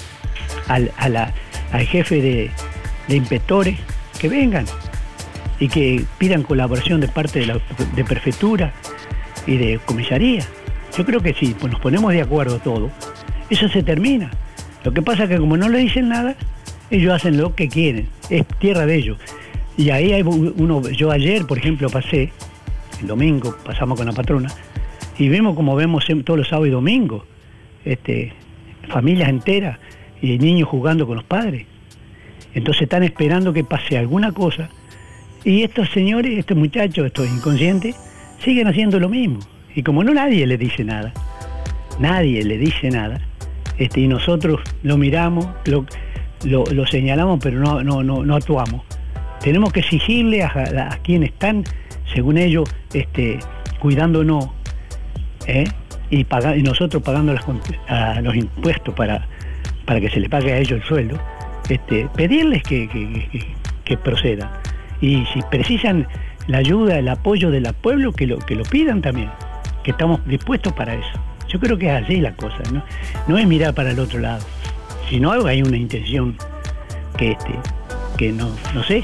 [0.67, 2.51] al, al jefe de,
[3.07, 3.77] de inspectores,
[4.19, 4.65] que vengan
[5.59, 7.59] y que pidan colaboración de parte de la
[7.95, 8.73] de prefectura
[9.45, 10.45] y de comisaría.
[10.97, 12.91] Yo creo que si pues, nos ponemos de acuerdo todos,
[13.49, 14.31] eso se termina.
[14.83, 16.35] Lo que pasa es que como no le dicen nada,
[16.89, 19.17] ellos hacen lo que quieren, es tierra de ellos.
[19.77, 22.31] Y ahí hay uno, yo ayer, por ejemplo, pasé,
[23.01, 24.49] el domingo, pasamos con la patrona,
[25.17, 27.23] y vimos como vemos todos los sábados y domingos,
[27.85, 28.33] este,
[28.89, 29.79] familias enteras
[30.21, 31.65] y niños jugando con los padres.
[32.53, 34.69] Entonces están esperando que pase alguna cosa
[35.43, 37.95] y estos señores, estos muchachos, estos inconscientes,
[38.43, 39.39] siguen haciendo lo mismo.
[39.75, 41.13] Y como no nadie le dice nada,
[41.99, 43.21] nadie le dice nada,
[43.79, 48.83] este, y nosotros lo miramos, lo, señalamos, pero no, actuamos.
[49.39, 51.63] Tenemos que exigirle a, quienes están,
[52.13, 53.39] según ellos, este,
[53.79, 54.49] cuidándonos,
[55.47, 55.63] ¿eh?
[56.11, 56.25] y,
[56.61, 59.25] nosotros pagando los impuestos para,
[59.87, 61.17] que se le pague a ellos el sueldo,
[61.69, 64.49] este, pedirles que, procedan.
[65.01, 66.05] Y si precisan
[66.47, 69.29] la ayuda, el apoyo del pueblo, que lo, que lo pidan también,
[69.83, 71.28] que estamos dispuestos para eso.
[71.49, 72.59] Yo creo que es así la cosa,
[73.27, 73.37] ¿no?
[73.37, 74.45] Es mirar para el otro lado,
[75.05, 76.37] Si sino hay una intención
[77.17, 77.53] que, este,
[78.17, 79.03] que no, no sé,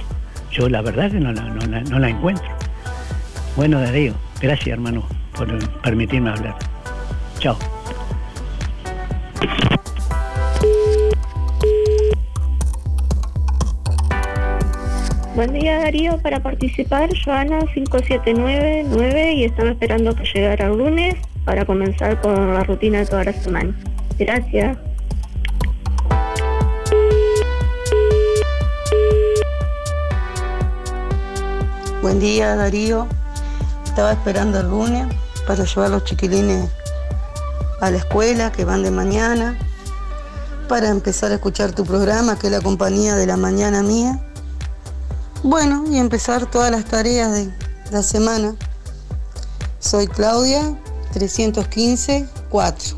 [0.52, 2.48] yo la verdad que no, la encuentro.
[3.56, 5.48] Bueno, Darío, gracias hermano por
[5.82, 6.56] permitirme hablar.
[7.40, 7.58] Chao.
[15.36, 21.16] Buen día Darío, para participar, Joana 5799 y estaba esperando que llegara el lunes
[21.46, 23.76] para comenzar con la rutina de toda la semana.
[24.18, 24.78] Gracias.
[32.02, 33.08] Buen día Darío,
[33.84, 35.08] estaba esperando el lunes
[35.48, 36.70] para llevar a los chiquilines
[37.82, 39.58] a la escuela que van de mañana,
[40.68, 44.20] para empezar a escuchar tu programa que es la compañía de la mañana mía.
[45.44, 47.52] Bueno, y empezar todas las tareas de
[47.92, 48.56] la semana.
[49.80, 50.76] Soy Claudia,
[51.16, 52.98] 315 4.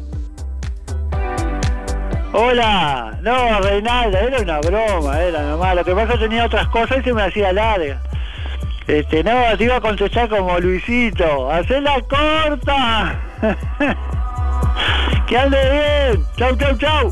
[2.33, 5.75] Hola, no, Reinaldo, era una broma, era nomás.
[5.75, 8.01] Lo que pasa que tenía otras cosas y se me hacía larga.
[8.87, 11.51] Este, no, te iba a contestar como Luisito.
[11.51, 13.21] ¡Hacela corta!
[15.27, 16.25] ¡Que ande bien!
[16.37, 17.11] ¡Chau, chau, chau!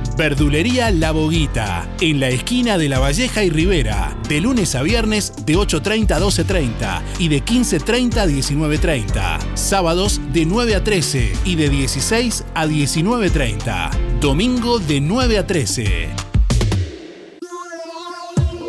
[0.21, 5.33] Verdulería La Boguita, en la esquina de La Valleja y Rivera, de lunes a viernes
[5.47, 9.55] de 8.30 a 12.30 y de 15.30 a 19.30.
[9.55, 14.19] Sábados de 9 a 13 y de 16 a 19.30.
[14.19, 16.09] Domingo de 9 a 13.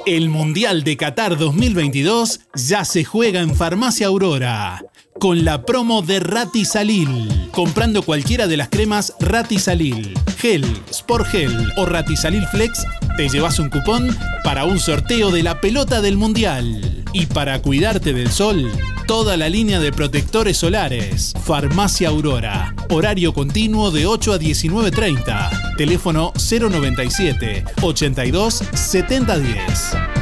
[0.07, 4.83] El Mundial de Qatar 2022 ya se juega en Farmacia Aurora
[5.19, 7.49] con la promo de Ratisalil.
[7.53, 12.87] Comprando cualquiera de las cremas Ratisalil, Gel, Sport Gel o Ratisalil Flex,
[13.17, 17.05] te llevas un cupón para un sorteo de la pelota del Mundial.
[17.13, 18.71] Y para cuidarte del sol,
[19.07, 21.35] toda la línea de protectores solares.
[21.45, 22.75] Farmacia Aurora.
[22.89, 25.77] Horario continuo de 8 a 19.30.
[25.77, 30.22] Teléfono 097 82 7010.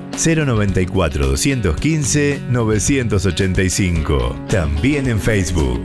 [0.23, 4.35] 094 215 985.
[4.47, 5.83] También en Facebook.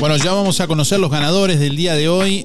[0.00, 2.42] Bueno, ya vamos a conocer los ganadores del día de hoy.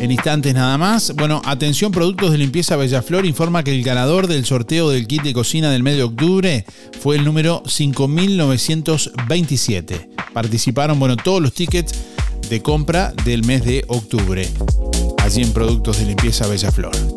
[0.00, 1.14] En instantes nada más.
[1.14, 5.32] Bueno, atención, Productos de Limpieza Bellaflor informa que el ganador del sorteo del kit de
[5.32, 6.64] cocina del mes de octubre
[7.00, 10.10] fue el número 5927.
[10.32, 11.94] Participaron, bueno, todos los tickets
[12.50, 14.48] de compra del mes de octubre.
[15.18, 17.13] Allí en Productos de Limpieza Bellaflor.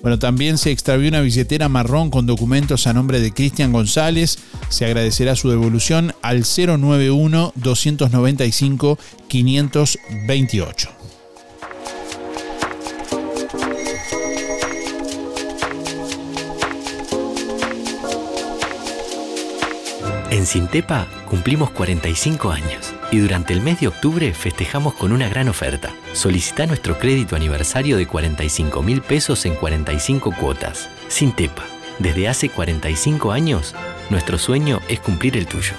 [0.00, 4.38] Bueno, también se extravió una billetera marrón con documentos a nombre de Cristian González.
[4.68, 10.97] Se agradecerá su devolución al 091 295 528.
[20.30, 25.48] En Sintepa cumplimos 45 años y durante el mes de octubre festejamos con una gran
[25.48, 25.94] oferta.
[26.12, 30.90] Solicita nuestro crédito aniversario de 45 mil pesos en 45 cuotas.
[31.08, 31.64] Sintepa,
[31.98, 33.74] desde hace 45 años,
[34.10, 35.72] nuestro sueño es cumplir el tuyo.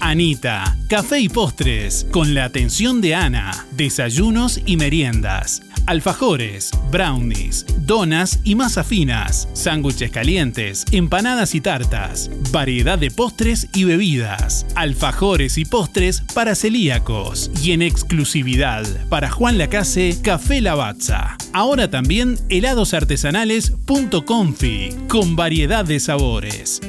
[0.00, 8.40] Anita, café y postres, con la atención de Ana, desayunos y meriendas, alfajores, brownies, donas
[8.44, 15.64] y masas finas, sándwiches calientes, empanadas y tartas, variedad de postres y bebidas, alfajores y
[15.64, 21.36] postres para celíacos y en exclusividad para Juan Lacase, Café Lavazza.
[21.52, 26.80] Ahora también helados artesanales punto confi, con variedad de sabores.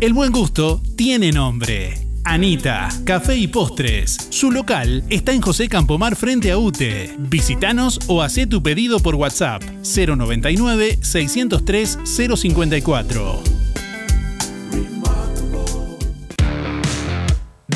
[0.00, 2.09] El buen gusto tiene nombre.
[2.24, 4.16] Anita, Café y Postres.
[4.30, 7.14] Su local está en José Campomar frente a UTE.
[7.18, 13.42] Visítanos o haz tu pedido por WhatsApp 099 603 054.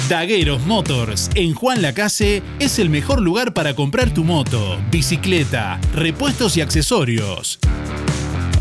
[0.09, 6.59] Dagueros Motors en Juan Lacase es el mejor lugar para comprar tu moto, bicicleta, repuestos
[6.59, 7.59] y accesorios.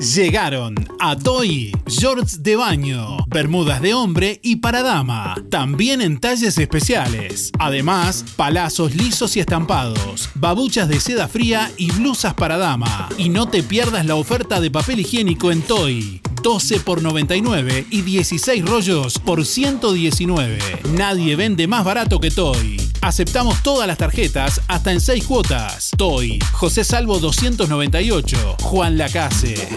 [0.00, 6.56] Llegaron a Toy shorts de baño, bermudas de hombre y para dama, también en talles
[6.56, 7.52] especiales.
[7.58, 13.10] Además, palazos lisos y estampados, babuchas de seda fría y blusas para dama.
[13.18, 16.22] Y no te pierdas la oferta de papel higiénico en Toy.
[16.42, 20.58] 12 por 99 y 16 rollos por 119.
[20.92, 22.80] Nadie vende más barato que Toy.
[23.00, 25.90] Aceptamos todas las tarjetas hasta en 6 cuotas.
[25.96, 29.68] Toy, José Salvo 298, Juan Lacase.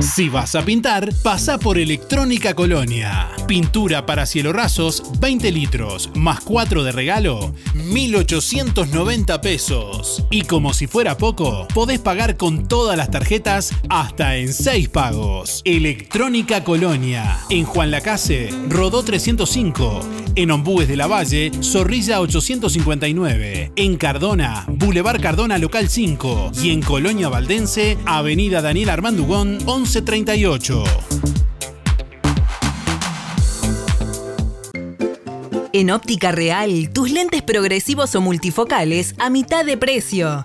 [0.00, 3.28] Si vas a pintar, pasa por Electrónica Colonia.
[3.46, 10.24] Pintura para cielo rasos, 20 litros, más 4 de regalo, 1.890 pesos.
[10.30, 15.60] Y como si fuera poco, podés pagar con todas las tarjetas hasta en 6 pagos.
[15.66, 17.38] Electrónica Colonia.
[17.50, 20.00] En Juan Lacase, Rodó 305.
[20.36, 23.72] En Ombúes de la Valle, Zorrilla 859.
[23.76, 26.52] En Cardona, Boulevard Cardona Local 5.
[26.62, 29.58] Y en Colonia Valdense, Avenida Daniel Armandugón
[29.90, 30.84] 1138.
[35.72, 40.44] En Óptica Real, tus lentes progresivos o multifocales a mitad de precio.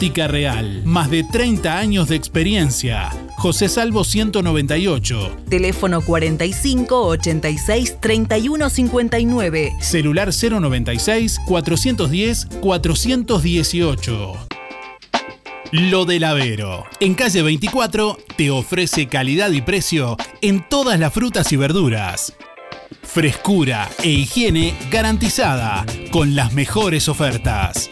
[0.01, 3.11] Óptica Real, más de 30 años de experiencia.
[3.37, 5.43] José Salvo 198.
[5.47, 9.73] Teléfono 45 86 31 59.
[9.79, 14.47] Celular 096 410 418.
[15.71, 16.85] Lo del Avero.
[16.99, 22.33] En calle 24 te ofrece calidad y precio en todas las frutas y verduras.
[23.03, 27.91] Frescura e higiene garantizada con las mejores ofertas.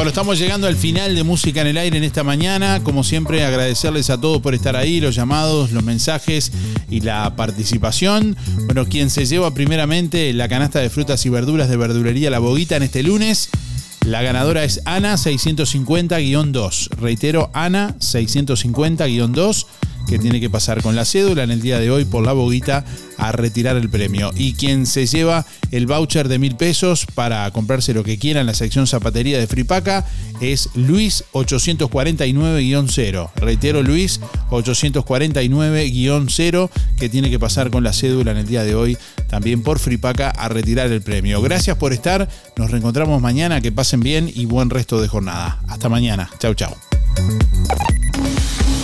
[0.00, 2.82] Bueno, estamos llegando al final de Música en el Aire en esta mañana.
[2.82, 6.52] Como siempre, agradecerles a todos por estar ahí, los llamados, los mensajes
[6.88, 8.34] y la participación.
[8.64, 12.76] Bueno, quien se lleva primeramente la canasta de frutas y verduras de verdulería La Boguita
[12.76, 13.50] en este lunes.
[14.06, 16.88] La ganadora es Ana 650-2.
[16.98, 19.66] Reitero, Ana 650-2
[20.10, 22.84] que tiene que pasar con la cédula en el día de hoy por la boguita
[23.16, 24.32] a retirar el premio.
[24.34, 28.46] Y quien se lleva el voucher de mil pesos para comprarse lo que quiera en
[28.46, 30.04] la sección zapatería de Fripaca
[30.40, 33.30] es Luis 849-0.
[33.36, 34.20] Reitero, Luis
[34.50, 39.78] 849-0 que tiene que pasar con la cédula en el día de hoy también por
[39.78, 41.40] Fripaca a retirar el premio.
[41.40, 42.28] Gracias por estar.
[42.56, 43.60] Nos reencontramos mañana.
[43.60, 45.60] Que pasen bien y buen resto de jornada.
[45.68, 46.28] Hasta mañana.
[46.40, 46.74] Chau, chau.